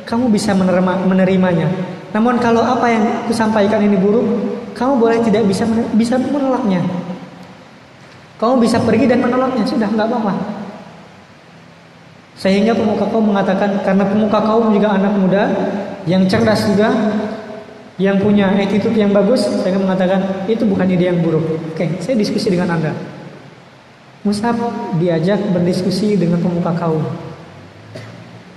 kamu 0.06 0.26
bisa 0.30 0.54
menerima, 0.58 1.06
menerimanya. 1.06 1.70
Namun 2.10 2.42
kalau 2.42 2.66
apa 2.66 2.90
yang 2.90 3.06
aku 3.24 3.30
sampaikan 3.30 3.78
ini 3.78 3.94
buruk, 3.94 4.26
kamu 4.74 4.98
boleh 4.98 5.18
tidak 5.22 5.46
bisa 5.46 5.62
bisa 5.94 6.18
menolaknya. 6.18 6.82
Kamu 8.42 8.58
bisa 8.58 8.82
pergi 8.82 9.06
dan 9.06 9.22
menolaknya, 9.22 9.62
sudah 9.62 9.86
nggak 9.86 10.06
apa-apa. 10.10 10.61
Sehingga 12.42 12.74
pemuka 12.74 13.06
kaum 13.06 13.30
mengatakan 13.30 13.78
karena 13.86 14.02
pemuka 14.02 14.42
kaum 14.42 14.74
juga 14.74 14.98
anak 14.98 15.14
muda 15.14 15.42
yang 16.10 16.26
cerdas 16.26 16.66
juga, 16.66 16.90
yang 18.02 18.18
punya 18.18 18.50
attitude 18.58 18.98
yang 18.98 19.14
bagus, 19.14 19.46
saya 19.46 19.78
mengatakan 19.78 20.50
itu 20.50 20.66
bukan 20.66 20.90
ide 20.90 21.06
yang 21.06 21.22
buruk. 21.22 21.46
Oke, 21.70 22.02
saya 22.02 22.18
diskusi 22.18 22.50
dengan 22.50 22.74
anda. 22.74 22.90
Musab 24.26 24.58
diajak 24.98 25.38
berdiskusi 25.54 26.18
dengan 26.18 26.42
pemuka 26.42 26.74
kaum. 26.74 27.06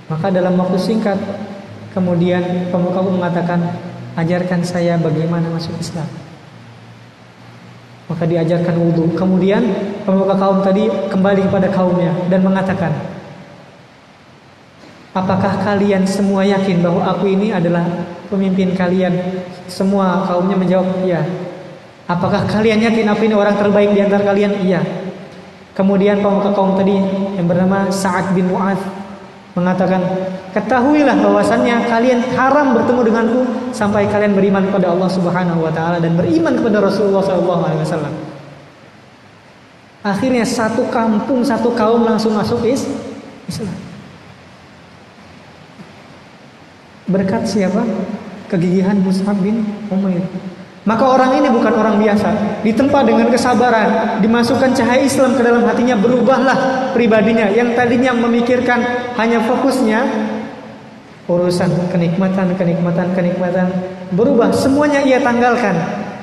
Maka 0.09 0.33
dalam 0.33 0.57
waktu 0.57 0.77
singkat 0.81 1.17
Kemudian 1.95 2.67
pemuka 2.75 2.99
umum 2.99 3.23
mengatakan, 3.23 3.71
ajarkan 4.19 4.67
saya 4.67 4.99
bagaimana 4.99 5.47
masuk 5.47 5.71
Islam. 5.79 6.03
Maka 8.11 8.27
diajarkan 8.27 8.75
wudhu. 8.75 9.15
Kemudian 9.15 9.63
pemuka 10.03 10.35
kaum 10.35 10.59
tadi 10.59 10.91
kembali 11.07 11.47
kepada 11.47 11.71
kaumnya 11.71 12.11
dan 12.27 12.43
mengatakan, 12.43 12.91
Apakah 15.15 15.63
kalian 15.63 16.03
semua 16.03 16.43
yakin 16.43 16.83
bahwa 16.83 17.07
aku 17.07 17.31
ini 17.31 17.55
adalah 17.55 17.87
pemimpin 18.27 18.75
kalian? 18.75 19.15
Semua 19.71 20.27
kaumnya 20.27 20.59
menjawab, 20.59 21.07
iya. 21.07 21.23
Apakah 22.03 22.43
kalian 22.43 22.83
yakin 22.83 23.07
aku 23.07 23.23
ini 23.23 23.31
orang 23.31 23.55
terbaik 23.55 23.95
di 23.95 24.03
antara 24.03 24.27
kalian? 24.27 24.59
Iya. 24.59 24.83
Kemudian 25.71 26.19
pemuka 26.19 26.51
kaum 26.51 26.75
tadi 26.75 26.99
yang 27.39 27.47
bernama 27.47 27.87
Sa'ad 27.87 28.35
bin 28.35 28.51
Mu'adz 28.51 28.83
mengatakan 29.55 30.03
ketahuilah 30.51 31.15
bahwasannya 31.15 31.87
kalian 31.87 32.19
haram 32.35 32.75
bertemu 32.75 33.01
denganku 33.07 33.41
sampai 33.71 34.11
kalian 34.11 34.35
beriman 34.35 34.67
kepada 34.67 34.91
Allah 34.91 35.07
Subhanahu 35.07 35.63
wa 35.63 35.71
taala 35.71 36.03
dan 36.03 36.19
beriman 36.19 36.59
kepada 36.59 36.83
Rasulullah 36.83 37.23
SAW. 37.23 38.11
Akhirnya 40.03 40.43
satu 40.43 40.83
kampung, 40.91 41.39
satu 41.39 41.71
kaum 41.71 42.03
langsung 42.03 42.35
masuk 42.35 42.67
Islam. 42.67 43.84
Berkat 47.05 47.45
siapa? 47.45 47.85
Kegigihan 48.49 48.97
Mus'ab 49.01 49.37
bin 49.41 49.61
Umair. 49.93 50.21
Maka 50.85 51.01
orang 51.01 51.41
ini 51.41 51.49
bukan 51.49 51.73
orang 51.73 51.97
biasa. 51.97 52.61
Ditempa 52.61 53.01
dengan 53.01 53.25
kesabaran, 53.33 54.21
dimasukkan 54.21 54.69
cahaya 54.77 55.01
Islam 55.01 55.33
ke 55.33 55.41
dalam 55.41 55.65
hatinya, 55.65 55.97
berubahlah 55.97 56.93
pribadinya. 56.93 57.49
Yang 57.49 57.73
tadinya 57.73 58.13
memikirkan 58.13 58.85
hanya 59.17 59.41
fokusnya 59.49 60.05
urusan 61.25 61.89
kenikmatan, 61.89 62.53
kenikmatan, 62.53 63.17
kenikmatan, 63.17 63.67
berubah. 64.13 64.53
Semuanya 64.53 65.01
ia 65.01 65.17
tanggalkan. 65.17 65.73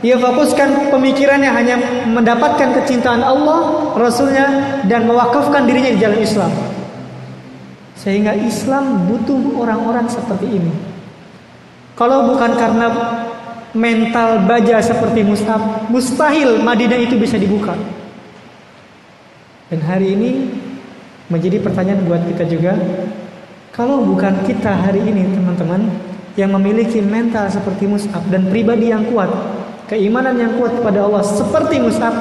Ia 0.03 0.19
fokuskan 0.19 0.95
pemikirannya 0.95 1.51
hanya 1.51 1.77
mendapatkan 2.11 2.75
kecintaan 2.83 3.23
Allah, 3.23 3.91
Rasulnya, 3.99 4.47
dan 4.87 5.11
mewakafkan 5.11 5.67
dirinya 5.67 5.91
di 5.91 5.99
jalan 5.99 6.23
Islam. 6.23 6.51
Sehingga 8.03 8.35
Islam 8.35 9.07
butuh 9.07 9.63
orang-orang 9.63 10.11
seperti 10.11 10.59
ini. 10.59 10.75
Kalau 11.95 12.35
bukan 12.35 12.59
karena 12.59 12.91
mental 13.79 14.43
baja 14.43 14.83
seperti 14.83 15.23
Mus'ab, 15.23 15.87
mustahil 15.87 16.59
Madinah 16.59 16.99
itu 16.99 17.15
bisa 17.15 17.39
dibuka. 17.39 17.79
Dan 19.71 19.81
hari 19.87 20.19
ini 20.19 20.51
menjadi 21.31 21.63
pertanyaan 21.63 22.03
buat 22.05 22.27
kita 22.27 22.45
juga, 22.51 22.75
kalau 23.71 24.03
bukan 24.03 24.45
kita 24.45 24.69
hari 24.69 25.01
ini 25.01 25.31
teman-teman 25.33 25.87
yang 26.37 26.53
memiliki 26.59 26.99
mental 26.99 27.49
seperti 27.49 27.87
Mus'ab 27.87 28.27
dan 28.29 28.51
pribadi 28.51 28.91
yang 28.91 29.07
kuat, 29.09 29.31
keimanan 29.87 30.37
yang 30.37 30.59
kuat 30.59 30.75
kepada 30.77 31.07
Allah 31.07 31.23
seperti 31.23 31.79
Mus'ab, 31.79 32.13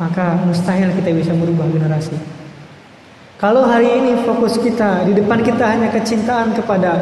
maka 0.00 0.38
mustahil 0.46 0.88
kita 0.96 1.12
bisa 1.12 1.34
merubah 1.34 1.68
generasi. 1.68 2.39
Kalau 3.40 3.64
hari 3.64 3.88
ini 3.88 4.20
fokus 4.20 4.60
kita 4.60 5.08
di 5.08 5.16
depan 5.16 5.40
kita 5.40 5.64
hanya 5.64 5.88
kecintaan 5.88 6.52
kepada 6.52 6.92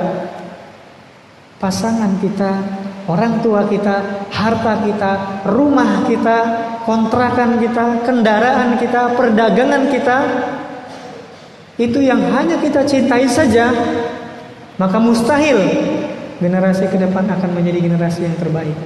pasangan 1.59 2.15
kita, 2.23 2.63
orang 3.11 3.43
tua 3.43 3.67
kita, 3.67 4.23
harta 4.31 4.87
kita, 4.87 5.43
rumah 5.51 6.07
kita, 6.07 6.39
kontrakan 6.87 7.59
kita, 7.59 8.07
kendaraan 8.07 8.79
kita, 8.79 9.19
perdagangan 9.19 9.91
kita, 9.91 10.19
itu 11.75 12.07
yang 12.07 12.23
hanya 12.31 12.55
kita 12.63 12.87
cintai 12.87 13.27
saja, 13.27 13.75
maka 14.79 14.95
mustahil 15.03 15.59
generasi 16.39 16.87
ke 16.87 17.03
depan 17.03 17.27
akan 17.35 17.51
menjadi 17.51 17.83
generasi 17.83 18.31
yang 18.31 18.39
terbaik. 18.39 18.79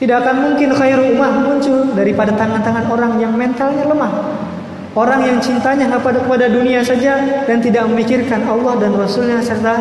Tidak 0.00 0.16
akan 0.24 0.36
mungkin 0.40 0.72
khairu 0.72 1.12
ummah 1.12 1.52
muncul 1.52 1.92
daripada 1.92 2.32
tangan-tangan 2.32 2.88
orang 2.88 3.20
yang 3.20 3.36
mentalnya 3.36 3.84
lemah. 3.84 4.47
Orang 4.96 5.20
yang 5.20 5.38
cintanya 5.40 5.84
kepada 5.88 6.24
kepada 6.24 6.46
dunia 6.48 6.80
saja 6.80 7.44
dan 7.44 7.60
tidak 7.60 7.84
memikirkan 7.92 8.44
Allah 8.48 8.80
dan 8.80 8.96
Rasulnya 8.96 9.40
serta 9.44 9.74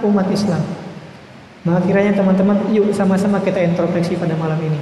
umat 0.00 0.24
Islam. 0.32 0.60
Maka 1.64 1.80
kiranya 1.88 2.12
teman-teman 2.16 2.60
yuk 2.72 2.92
sama-sama 2.92 3.40
kita 3.40 3.60
introspeksi 3.64 4.16
pada 4.20 4.36
malam 4.36 4.60
ini. 4.60 4.80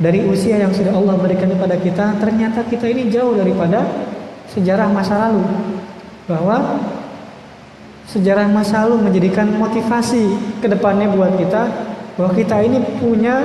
Dari 0.00 0.24
usia 0.26 0.58
yang 0.58 0.74
sudah 0.74 0.90
Allah 0.90 1.14
berikan 1.20 1.46
kepada 1.52 1.76
kita, 1.78 2.18
ternyata 2.18 2.66
kita 2.66 2.88
ini 2.90 3.12
jauh 3.12 3.36
daripada 3.36 3.84
sejarah 4.50 4.88
masa 4.90 5.28
lalu. 5.28 5.44
Bahwa 6.24 6.80
sejarah 8.08 8.48
masa 8.48 8.84
lalu 8.84 9.08
menjadikan 9.08 9.52
motivasi 9.56 10.36
ke 10.60 10.66
depannya 10.68 11.12
buat 11.12 11.36
kita 11.36 11.62
bahwa 12.14 12.32
kita 12.34 12.56
ini 12.62 12.78
punya 13.00 13.42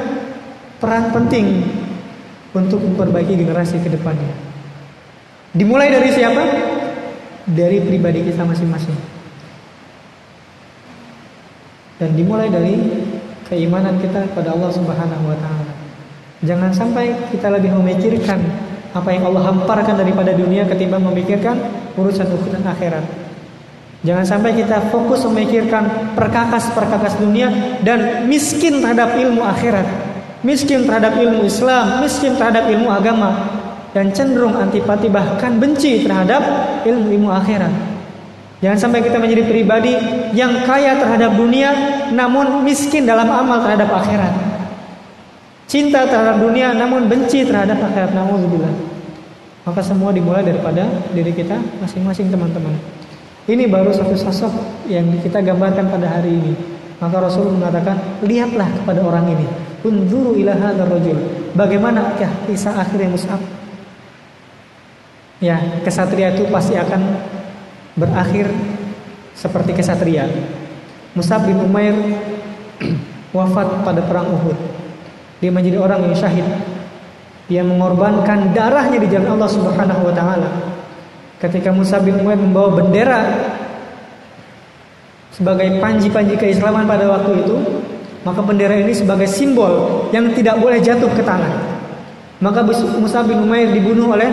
peran 0.80 1.12
penting 1.12 1.66
untuk 2.54 2.82
memperbaiki 2.82 3.36
generasi 3.36 3.78
ke 3.82 3.89
depannya. 3.91 4.49
Dimulai 5.54 5.89
dari 5.89 6.10
siapa? 6.14 6.43
Dari 7.50 7.82
pribadi 7.82 8.22
kita 8.30 8.45
masing-masing. 8.45 8.93
Dan 11.97 12.14
dimulai 12.14 12.47
dari 12.54 12.78
keimanan 13.50 13.97
kita 13.97 14.30
kepada 14.30 14.54
Allah 14.54 14.72
Subhanahu 14.72 15.26
wa 15.26 15.38
taala. 15.41 15.74
Jangan 16.45 16.72
sampai 16.72 17.12
kita 17.34 17.52
lebih 17.52 17.76
memikirkan 17.76 18.39
apa 18.95 19.10
yang 19.12 19.28
Allah 19.28 19.52
hamparkan 19.52 20.00
daripada 20.00 20.32
dunia 20.32 20.64
ketimbang 20.70 21.04
memikirkan 21.04 21.60
urusan 21.97 22.30
urusan 22.30 22.64
akhirat. 22.64 23.04
Jangan 24.00 24.24
sampai 24.24 24.56
kita 24.56 24.80
fokus 24.95 25.28
memikirkan 25.28 26.16
perkakas-perkakas 26.16 27.20
dunia 27.20 27.52
dan 27.84 28.32
miskin 28.32 28.80
terhadap 28.80 29.20
ilmu 29.20 29.43
akhirat, 29.43 29.84
miskin 30.39 30.88
terhadap 30.88 31.20
ilmu 31.20 31.43
Islam, 31.43 32.00
miskin 32.00 32.39
terhadap 32.39 32.72
ilmu 32.72 32.88
agama, 32.88 33.59
dan 33.94 34.14
cenderung 34.14 34.54
antipati 34.54 35.10
bahkan 35.10 35.58
benci 35.58 36.06
terhadap 36.06 36.42
ilmu-ilmu 36.86 37.30
akhirat. 37.34 37.74
Jangan 38.60 38.78
sampai 38.78 39.00
kita 39.08 39.18
menjadi 39.18 39.44
pribadi 39.48 39.96
yang 40.36 40.68
kaya 40.68 41.00
terhadap 41.00 41.32
dunia 41.40 41.72
namun 42.12 42.60
miskin 42.68 43.08
dalam 43.08 43.32
amal 43.32 43.64
terhadap 43.64 43.88
akhirat. 43.88 44.34
Cinta 45.70 46.04
terhadap 46.04 46.44
dunia 46.44 46.76
namun 46.76 47.08
benci 47.08 47.48
terhadap 47.48 47.80
akhirat. 47.80 48.12
Nauzubillah. 48.12 48.74
Maka 49.64 49.82
semua 49.86 50.12
dimulai 50.12 50.44
daripada 50.44 50.82
diri 51.14 51.32
kita 51.32 51.56
masing-masing 51.80 52.28
teman-teman. 52.34 52.74
Ini 53.50 53.66
baru 53.66 53.94
satu 53.94 54.14
sosok 54.14 54.54
yang 54.90 55.08
kita 55.24 55.42
gambarkan 55.42 55.90
pada 55.90 56.20
hari 56.20 56.38
ini. 56.38 56.54
Maka 57.00 57.18
Rasul 57.18 57.56
mengatakan, 57.56 57.96
lihatlah 58.28 58.68
kepada 58.82 59.00
orang 59.00 59.32
ini. 59.32 59.48
Unzuru 59.88 60.36
ila 60.36 60.52
hadzal 60.52 60.90
rajul. 60.92 61.18
Bagaimanakah 61.56 62.46
kisah 62.46 62.76
akhirnya 62.76 63.08
Mus'ab? 63.08 63.40
Ya, 65.40 65.56
kesatria 65.88 66.36
itu 66.36 66.44
pasti 66.52 66.76
akan 66.76 67.00
berakhir 67.96 68.52
seperti 69.32 69.72
kesatria. 69.72 70.28
Musab 71.16 71.48
bin 71.48 71.56
Umair 71.64 71.96
wafat 73.36 73.88
pada 73.88 74.04
perang 74.04 74.28
Uhud. 74.36 74.58
Dia 75.40 75.48
menjadi 75.48 75.80
orang 75.80 76.12
yang 76.12 76.16
syahid. 76.20 76.44
Dia 77.48 77.64
mengorbankan 77.64 78.52
darahnya 78.52 79.00
di 79.00 79.08
jalan 79.08 79.40
Allah 79.40 79.50
Subhanahu 79.50 80.12
wa 80.12 80.14
taala. 80.14 80.50
Ketika 81.40 81.72
Musa 81.72 82.04
bin 82.04 82.20
Umair 82.20 82.36
membawa 82.36 82.76
bendera 82.76 83.24
sebagai 85.32 85.80
panji-panji 85.80 86.36
keislaman 86.36 86.84
pada 86.84 87.08
waktu 87.08 87.48
itu, 87.48 87.56
maka 88.28 88.44
bendera 88.44 88.76
ini 88.76 88.92
sebagai 88.92 89.24
simbol 89.24 90.04
yang 90.12 90.36
tidak 90.36 90.60
boleh 90.60 90.84
jatuh 90.84 91.08
ke 91.16 91.24
tangan. 91.24 91.80
Maka 92.44 92.60
Musa 93.00 93.24
bin 93.24 93.40
Umair 93.40 93.72
dibunuh 93.72 94.12
oleh 94.12 94.28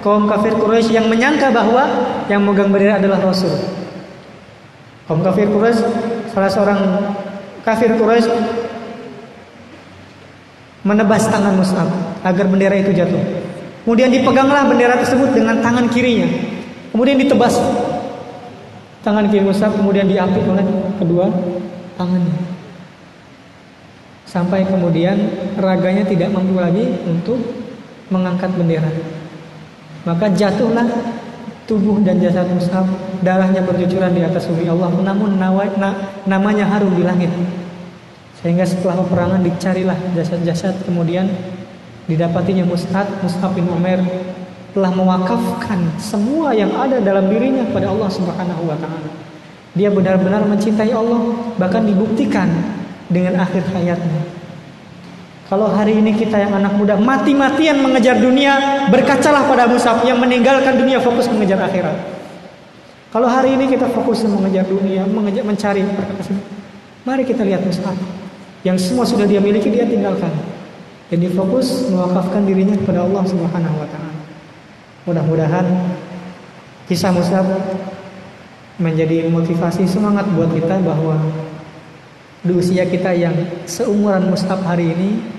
kaum 0.00 0.26
kafir 0.26 0.56
Quraisy 0.56 0.96
yang 0.96 1.06
menyangka 1.06 1.52
bahwa 1.52 1.84
yang 2.26 2.42
megang 2.42 2.72
bendera 2.72 2.98
adalah 2.98 3.20
Rasul. 3.20 3.52
Kaum 5.06 5.22
kafir 5.22 5.46
Quraisy, 5.46 5.82
salah 6.32 6.50
seorang 6.50 6.80
kafir 7.62 7.94
Quraisy 7.94 8.30
menebas 10.86 11.26
tangan 11.26 11.58
Mus'ab 11.58 11.88
agar 12.22 12.46
bendera 12.46 12.78
itu 12.78 12.94
jatuh. 12.94 13.18
Kemudian 13.82 14.10
dipeganglah 14.10 14.66
bendera 14.66 14.98
tersebut 14.98 15.34
dengan 15.34 15.62
tangan 15.62 15.86
kirinya. 15.90 16.26
Kemudian 16.90 17.18
ditebas 17.22 17.58
tangan 19.06 19.30
kiri 19.30 19.46
Mus'ab, 19.46 19.74
kemudian 19.78 20.10
diapit 20.10 20.42
oleh 20.42 20.66
kedua 20.98 21.30
tangannya. 21.94 22.34
Sampai 24.26 24.66
kemudian 24.66 25.14
raganya 25.54 26.02
tidak 26.02 26.34
mampu 26.34 26.58
lagi 26.58 26.82
untuk 27.06 27.38
mengangkat 28.10 28.50
bendera. 28.58 28.90
Maka 30.06 30.30
jatuhlah 30.30 30.86
tubuh 31.66 31.98
dan 32.06 32.22
jasad 32.22 32.46
Mus'ab 32.54 32.86
darahnya 33.26 33.60
bercucuran 33.66 34.14
di 34.14 34.22
atas 34.22 34.46
bumi 34.46 34.70
Allah 34.70 34.94
namun 35.02 35.34
namanya 36.30 36.64
harum 36.70 36.94
di 36.94 37.02
langit 37.02 37.28
sehingga 38.38 38.62
setelah 38.62 39.02
peperangan 39.02 39.42
dicarilah 39.42 39.98
jasad-jasad 40.14 40.78
kemudian 40.86 41.26
didapatinya 42.06 42.62
Mus'ab 42.62 43.10
Mus'ab 43.26 43.50
bin 43.58 43.66
Umar 43.66 43.98
telah 44.76 44.92
mewakafkan 44.94 45.80
semua 45.98 46.54
yang 46.54 46.70
ada 46.76 47.02
dalam 47.02 47.26
dirinya 47.26 47.64
kepada 47.66 47.90
Allah 47.90 48.12
Subhanahu 48.12 48.62
wa 48.68 48.76
taala. 48.76 49.08
Dia 49.72 49.88
benar-benar 49.88 50.44
mencintai 50.44 50.92
Allah 50.92 51.32
bahkan 51.56 51.88
dibuktikan 51.88 52.44
dengan 53.08 53.40
akhir 53.40 53.64
hayatnya. 53.72 54.35
Kalau 55.46 55.70
hari 55.70 56.02
ini 56.02 56.10
kita 56.18 56.42
yang 56.42 56.58
anak 56.58 56.74
muda 56.74 56.98
mati-matian 56.98 57.78
mengejar 57.78 58.18
dunia, 58.18 58.86
berkacalah 58.90 59.46
pada 59.46 59.70
Musab 59.70 60.02
yang 60.02 60.18
meninggalkan 60.18 60.74
dunia 60.74 60.98
fokus 60.98 61.30
mengejar 61.30 61.62
akhirat. 61.62 61.94
Kalau 63.14 63.30
hari 63.30 63.54
ini 63.54 63.70
kita 63.70 63.86
fokus 63.94 64.26
mengejar 64.26 64.66
dunia, 64.66 65.06
mengejar 65.06 65.46
mencari 65.46 65.86
mari 67.06 67.22
kita 67.22 67.46
lihat 67.46 67.62
Musab 67.62 67.94
yang 68.66 68.74
semua 68.74 69.06
sudah 69.06 69.22
dia 69.22 69.38
miliki 69.38 69.70
dia 69.70 69.86
tinggalkan. 69.86 70.34
Dan 71.06 71.22
dia 71.22 71.30
fokus 71.30 71.86
mewakafkan 71.86 72.42
dirinya 72.42 72.74
kepada 72.82 73.06
Allah 73.06 73.22
Subhanahu 73.22 73.76
wa 73.78 73.86
taala. 73.86 74.12
Mudah-mudahan 75.06 75.66
kisah 76.90 77.14
Musab 77.14 77.46
menjadi 78.82 79.30
motivasi 79.30 79.86
semangat 79.86 80.26
buat 80.34 80.50
kita 80.50 80.82
bahwa 80.82 81.14
di 82.42 82.50
usia 82.50 82.82
kita 82.90 83.14
yang 83.14 83.38
seumuran 83.70 84.26
Musab 84.34 84.66
hari 84.66 84.90
ini 84.90 85.35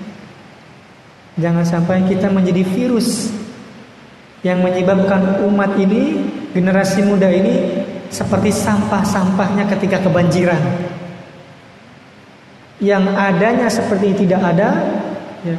Jangan 1.38 1.62
sampai 1.62 2.02
kita 2.10 2.34
menjadi 2.34 2.66
virus 2.66 3.30
yang 4.42 4.58
menyebabkan 4.62 5.38
umat 5.46 5.78
ini, 5.78 6.26
generasi 6.50 7.06
muda 7.06 7.30
ini 7.30 7.86
seperti 8.10 8.50
sampah-sampahnya 8.50 9.70
ketika 9.70 10.02
kebanjiran. 10.02 10.58
Yang 12.82 13.04
adanya 13.14 13.66
seperti 13.70 14.26
tidak 14.26 14.42
ada, 14.54 14.70
ya. 15.46 15.58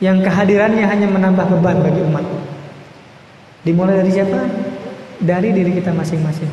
yang 0.00 0.20
kehadirannya 0.24 0.84
hanya 0.84 1.08
menambah 1.08 1.56
beban 1.56 1.80
bagi 1.84 2.00
umat. 2.04 2.24
Dimulai 3.64 4.00
dari 4.04 4.12
siapa? 4.12 4.40
Dari 5.20 5.52
diri 5.52 5.80
kita 5.80 5.92
masing-masing. 5.92 6.48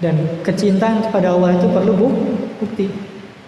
Dan 0.00 0.40
kecintaan 0.40 1.04
kepada 1.08 1.36
Allah 1.36 1.56
itu 1.56 1.68
perlu 1.68 1.92
bukti. 2.60 2.88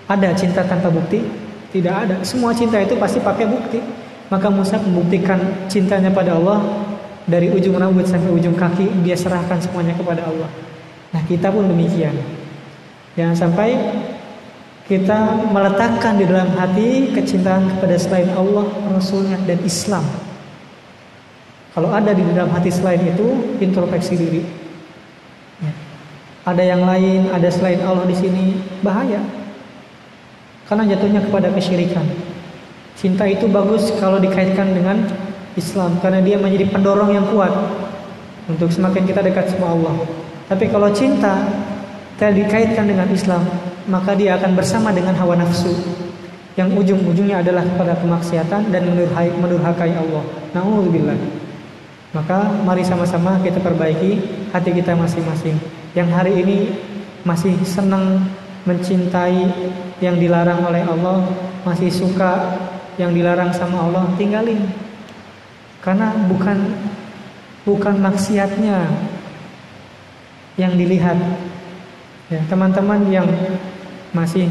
Ada 0.05 0.37
cinta 0.37 0.61
tanpa 0.65 0.93
bukti? 0.93 1.44
Tidak 1.75 1.91
ada. 1.91 2.17
Semua 2.23 2.55
cinta 2.55 2.79
itu 2.79 2.95
pasti 2.95 3.19
pakai 3.19 3.51
bukti. 3.51 3.83
Maka 4.31 4.47
Musa 4.49 4.79
membuktikan 4.79 5.67
cintanya 5.67 6.09
pada 6.15 6.39
Allah 6.39 6.63
dari 7.27 7.51
ujung 7.51 7.77
rambut 7.77 8.07
sampai 8.07 8.31
ujung 8.33 8.57
kaki 8.57 9.05
dia 9.05 9.19
serahkan 9.19 9.59
semuanya 9.61 9.93
kepada 9.99 10.25
Allah. 10.25 10.49
Nah 11.13 11.23
kita 11.27 11.51
pun 11.51 11.67
demikian. 11.67 12.15
Jangan 13.19 13.37
sampai 13.37 13.75
kita 14.85 15.49
meletakkan 15.49 16.21
di 16.21 16.29
dalam 16.29 16.53
hati 16.57 17.13
kecintaan 17.13 17.77
kepada 17.77 17.97
selain 17.97 18.29
Allah, 18.37 18.69
Rasulnya 18.93 19.41
dan 19.49 19.61
Islam. 19.65 20.05
Kalau 21.73 21.91
ada 21.91 22.13
di 22.15 22.23
dalam 22.31 22.53
hati 22.55 22.71
selain 22.71 23.03
itu, 23.03 23.59
introspeksi 23.59 24.15
diri. 24.15 24.43
Ya. 25.59 25.73
Ada 26.45 26.63
yang 26.63 26.83
lain, 26.85 27.33
ada 27.33 27.49
selain 27.49 27.81
Allah 27.83 28.05
di 28.07 28.15
sini, 28.15 28.45
bahaya. 28.85 29.25
Karena 30.65 30.89
jatuhnya 30.89 31.21
kepada 31.25 31.53
kesyirikan. 31.53 32.07
Cinta 32.95 33.29
itu 33.29 33.45
bagus 33.51 33.93
kalau 34.01 34.17
dikaitkan 34.17 34.73
dengan 34.73 35.05
Islam 35.55 36.01
karena 36.01 36.25
dia 36.25 36.41
menjadi 36.41 36.71
pendorong 36.73 37.11
yang 37.15 37.27
kuat. 37.31 37.53
untuk 38.45 38.69
semakin 38.69 39.09
kita 39.09 39.25
dekat 39.25 39.57
sama 39.57 39.73
Allah. 39.73 40.05
Tapi 40.53 40.69
kalau 40.69 40.93
cinta 40.93 41.49
tidak 42.21 42.45
dikaitkan 42.45 42.85
dengan 42.85 43.09
Islam, 43.09 43.41
maka 43.89 44.13
dia 44.13 44.37
akan 44.37 44.53
bersama 44.53 44.93
dengan 44.93 45.17
hawa 45.17 45.33
nafsu 45.33 45.73
yang 46.55 46.71
ujung-ujungnya 46.71 47.43
adalah 47.43 47.67
pada 47.75 47.99
kemaksiatan 47.99 48.71
dan 48.71 48.83
menurhai, 48.87 49.33
menurhakai 49.35 49.91
Allah. 49.91 50.23
Nauzubillah. 50.55 51.19
Maka 52.15 52.47
mari 52.63 52.87
sama-sama 52.87 53.43
kita 53.43 53.59
perbaiki 53.59 54.23
hati 54.55 54.71
kita 54.71 54.95
masing-masing. 54.95 55.59
Yang 55.99 56.09
hari 56.15 56.33
ini 56.47 56.57
masih 57.27 57.59
senang 57.67 58.23
mencintai 58.65 59.45
yang 60.01 60.17
dilarang 60.17 60.65
oleh 60.65 60.83
Allah, 60.85 61.29
masih 61.65 61.93
suka 61.93 62.61
yang 62.97 63.13
dilarang 63.13 63.53
sama 63.53 63.89
Allah, 63.89 64.05
tinggalin. 64.17 64.61
Karena 65.85 66.17
bukan 66.29 66.59
bukan 67.69 67.97
maksiatnya 68.01 68.89
yang 70.57 70.73
dilihat. 70.77 71.17
Ya, 72.33 72.41
teman-teman 72.49 73.05
yang 73.13 73.29
masih 74.17 74.49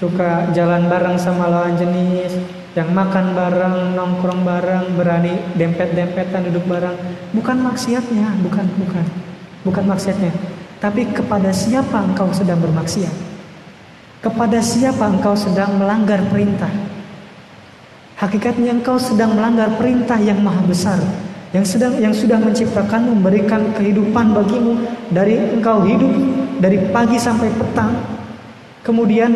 suka 0.00 0.48
jalan 0.56 0.88
bareng 0.88 1.20
sama 1.20 1.52
lawan 1.52 1.76
jenis, 1.76 2.32
yang 2.72 2.94
makan 2.94 3.34
bareng, 3.34 3.98
nongkrong 3.98 4.46
bareng, 4.46 4.94
berani 4.94 5.36
dempet-dempetan 5.58 6.48
duduk 6.48 6.64
bareng, 6.64 6.96
bukan 7.34 7.58
maksiatnya, 7.60 8.38
bukan, 8.40 8.66
bukan, 8.78 9.04
bukan 9.66 9.84
maksiatnya. 9.84 10.32
Tapi 10.78 11.10
kepada 11.10 11.50
siapa 11.50 12.06
engkau 12.06 12.30
sedang 12.30 12.62
bermaksiat? 12.62 13.10
Kepada 14.22 14.62
siapa 14.62 15.10
engkau 15.10 15.34
sedang 15.34 15.74
melanggar 15.78 16.22
perintah? 16.30 16.70
Hakikatnya 18.18 18.78
engkau 18.78 18.98
sedang 18.98 19.34
melanggar 19.34 19.74
perintah 19.78 20.18
yang 20.18 20.42
maha 20.42 20.62
besar, 20.66 20.98
yang 21.54 21.62
sedang 21.62 21.98
yang 22.02 22.10
sudah 22.10 22.38
menciptakan 22.38 23.14
memberikan 23.14 23.74
kehidupan 23.78 24.34
bagimu 24.34 24.74
dari 25.14 25.38
engkau 25.38 25.86
hidup 25.86 26.10
dari 26.58 26.78
pagi 26.90 27.18
sampai 27.18 27.50
petang. 27.54 27.94
Kemudian 28.82 29.34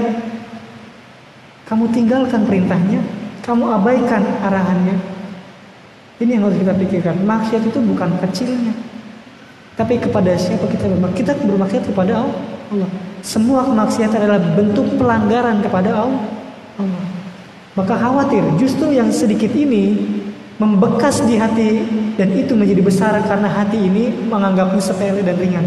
kamu 1.67 1.85
tinggalkan 1.95 2.43
perintahnya, 2.47 3.03
kamu 3.47 3.65
abaikan 3.71 4.23
arahannya. 4.43 4.99
Ini 6.23 6.39
yang 6.39 6.47
harus 6.47 6.59
kita 6.59 6.75
pikirkan. 6.75 7.23
Maksiat 7.27 7.63
itu 7.67 7.79
bukan 7.83 8.15
kecilnya. 8.23 8.92
Tapi 9.73 9.97
kepada 9.97 10.37
siapa 10.37 10.69
kita 10.69 10.85
bermaksiat? 10.85 11.17
Kita 11.17 11.33
bermaksiat 11.49 11.85
kepada 11.89 12.25
Allah. 12.25 12.91
Semua 13.25 13.65
kemaksiatan 13.65 14.19
adalah 14.19 14.43
bentuk 14.53 14.87
pelanggaran 15.01 15.65
kepada 15.65 16.05
Allah. 16.05 16.25
Maka 17.73 17.97
khawatir 17.97 18.45
justru 18.61 18.93
yang 18.93 19.09
sedikit 19.09 19.49
ini 19.57 19.97
membekas 20.61 21.25
di 21.25 21.41
hati 21.41 21.81
dan 22.21 22.29
itu 22.37 22.53
menjadi 22.53 22.83
besar 22.85 23.13
karena 23.25 23.49
hati 23.49 23.81
ini 23.81 24.13
menganggapnya 24.29 24.83
sepele 24.83 25.25
dan 25.25 25.37
ringan. 25.41 25.67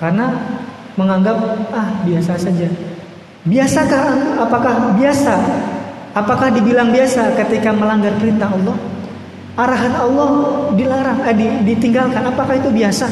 Karena 0.00 0.32
menganggap 0.96 1.36
ah 1.76 1.88
biasa 2.02 2.40
saja. 2.40 2.68
Biasakah 3.44 4.38
apakah 4.40 4.96
biasa? 4.96 5.34
Apakah 6.12 6.52
dibilang 6.52 6.92
biasa 6.92 7.36
ketika 7.36 7.72
melanggar 7.72 8.12
perintah 8.20 8.48
Allah? 8.48 8.76
Arahan 9.52 9.92
Allah 9.92 10.30
dilarang, 10.72 11.28
eh, 11.28 11.36
ditinggalkan. 11.60 12.24
Apakah 12.24 12.56
itu 12.56 12.72
biasa? 12.72 13.04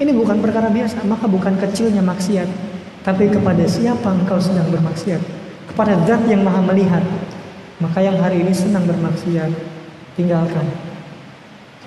Ini 0.00 0.12
bukan 0.12 0.40
perkara 0.40 0.72
biasa, 0.72 1.04
maka 1.04 1.28
bukan 1.28 1.56
kecilnya 1.56 2.00
maksiat, 2.04 2.48
tapi 3.04 3.28
kepada 3.32 3.64
siapa 3.64 4.12
engkau 4.12 4.40
sedang 4.40 4.68
bermaksiat? 4.68 5.20
Kepada 5.72 5.96
Zat 6.04 6.24
yang 6.28 6.44
Maha 6.44 6.60
melihat. 6.64 7.04
Maka 7.80 8.00
yang 8.00 8.16
hari 8.20 8.40
ini 8.40 8.56
senang 8.56 8.88
bermaksiat, 8.88 9.52
tinggalkan. 10.16 10.64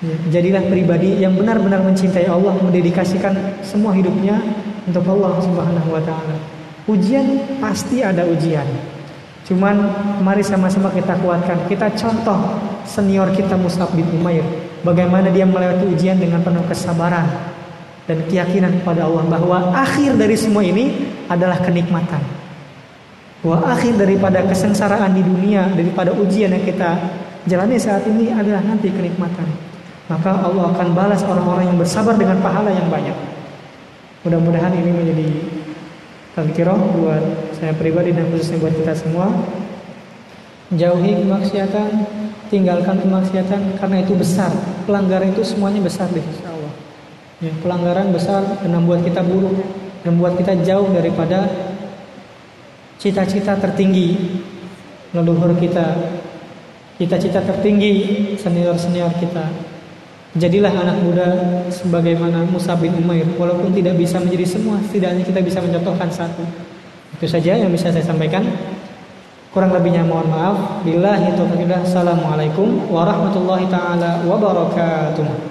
Ya, 0.00 0.38
jadilah 0.38 0.62
pribadi 0.70 1.18
yang 1.18 1.34
benar-benar 1.34 1.82
mencintai 1.82 2.30
Allah, 2.30 2.54
mendedikasikan 2.62 3.34
semua 3.66 3.90
hidupnya 3.90 4.38
untuk 4.86 5.02
Allah 5.06 5.34
Subhanahu 5.42 5.90
wa 5.90 6.02
taala. 6.02 6.38
Ujian 6.86 7.58
pasti 7.58 8.06
ada 8.06 8.22
ujian. 8.22 8.66
Cuman 9.50 9.76
mari 10.22 10.46
sama-sama 10.46 10.94
kita 10.94 11.18
kuatkan. 11.18 11.66
Kita 11.66 11.90
contoh 11.94 12.38
senior 12.84 13.32
kita 13.34 13.56
Mus'ab 13.56 13.92
bin 13.92 14.06
Umair. 14.14 14.44
Bagaimana 14.80 15.28
dia 15.28 15.44
melewati 15.44 15.84
ujian 15.92 16.16
dengan 16.16 16.40
penuh 16.40 16.64
kesabaran 16.64 17.28
dan 18.08 18.18
keyakinan 18.26 18.80
kepada 18.80 19.04
Allah 19.06 19.24
bahwa 19.28 19.58
akhir 19.76 20.16
dari 20.16 20.34
semua 20.34 20.64
ini 20.64 21.08
adalah 21.28 21.60
kenikmatan. 21.60 22.20
Bahwa 23.44 23.72
akhir 23.72 23.96
daripada 23.96 24.44
kesengsaraan 24.44 25.12
di 25.16 25.22
dunia, 25.24 25.68
daripada 25.72 26.12
ujian 26.12 26.52
yang 26.52 26.64
kita 26.64 26.96
jalani 27.48 27.76
saat 27.80 28.04
ini 28.08 28.32
adalah 28.32 28.60
nanti 28.64 28.88
kenikmatan. 28.92 29.48
Maka 30.10 30.42
Allah 30.42 30.74
akan 30.74 30.88
balas 30.90 31.22
orang-orang 31.22 31.70
yang 31.70 31.78
bersabar 31.78 32.18
dengan 32.18 32.42
pahala 32.42 32.74
yang 32.74 32.90
banyak. 32.90 33.14
Mudah-mudahan 34.26 34.74
ini 34.74 34.90
menjadi 34.92 35.28
tazkirah 36.36 36.76
buat 36.76 37.24
saya 37.56 37.72
pribadi 37.76 38.12
dan 38.12 38.28
khususnya 38.28 38.60
buat 38.60 38.74
kita 38.74 38.92
semua 38.96 39.32
jauhi 40.74 41.26
kemaksiatan 41.26 41.90
tinggalkan 42.50 42.98
kemaksiatan 43.00 43.78
karena 43.78 43.96
itu 44.02 44.12
besar. 44.18 44.50
Pelanggaran 44.84 45.30
itu 45.32 45.46
semuanya 45.46 45.80
besar 45.80 46.10
deh 46.10 46.20
insya 46.20 46.50
Allah. 46.50 46.74
Ya, 47.40 47.54
pelanggaran 47.62 48.12
besar 48.12 48.42
dan 48.60 48.70
membuat 48.74 49.06
kita 49.06 49.24
buruk 49.24 49.54
dan 50.04 50.18
membuat 50.18 50.36
kita 50.36 50.58
jauh 50.66 50.90
daripada 50.92 51.48
cita-cita 53.00 53.56
tertinggi 53.56 54.42
leluhur 55.16 55.56
kita 55.56 55.96
cita-cita 57.00 57.40
tertinggi 57.40 58.36
senior-senior 58.36 59.08
kita. 59.16 59.48
Jadilah 60.36 60.70
anak 60.70 61.00
muda 61.02 61.28
sebagaimana 61.72 62.44
Musa 62.46 62.76
bin 62.76 62.92
Umair. 62.94 63.26
Walaupun 63.34 63.74
tidak 63.74 63.98
bisa 63.98 64.22
menjadi 64.22 64.46
semua 64.46 64.78
Setidaknya 64.86 65.26
kita 65.26 65.40
bisa 65.42 65.58
mencontohkan 65.58 66.06
satu. 66.12 66.44
Itu 67.16 67.26
saja 67.26 67.56
yang 67.56 67.72
bisa 67.72 67.90
saya 67.90 68.04
sampaikan 68.04 68.44
Kurang 69.50 69.74
lebihnya 69.74 70.06
mohon 70.06 70.30
maaf. 70.30 70.86
Billahi 70.86 71.34
taufiq. 71.34 71.66
Assalamualaikum 71.66 72.86
warahmatullahi 72.86 73.66
taala 73.66 74.22
wabarakatuh 74.22 75.49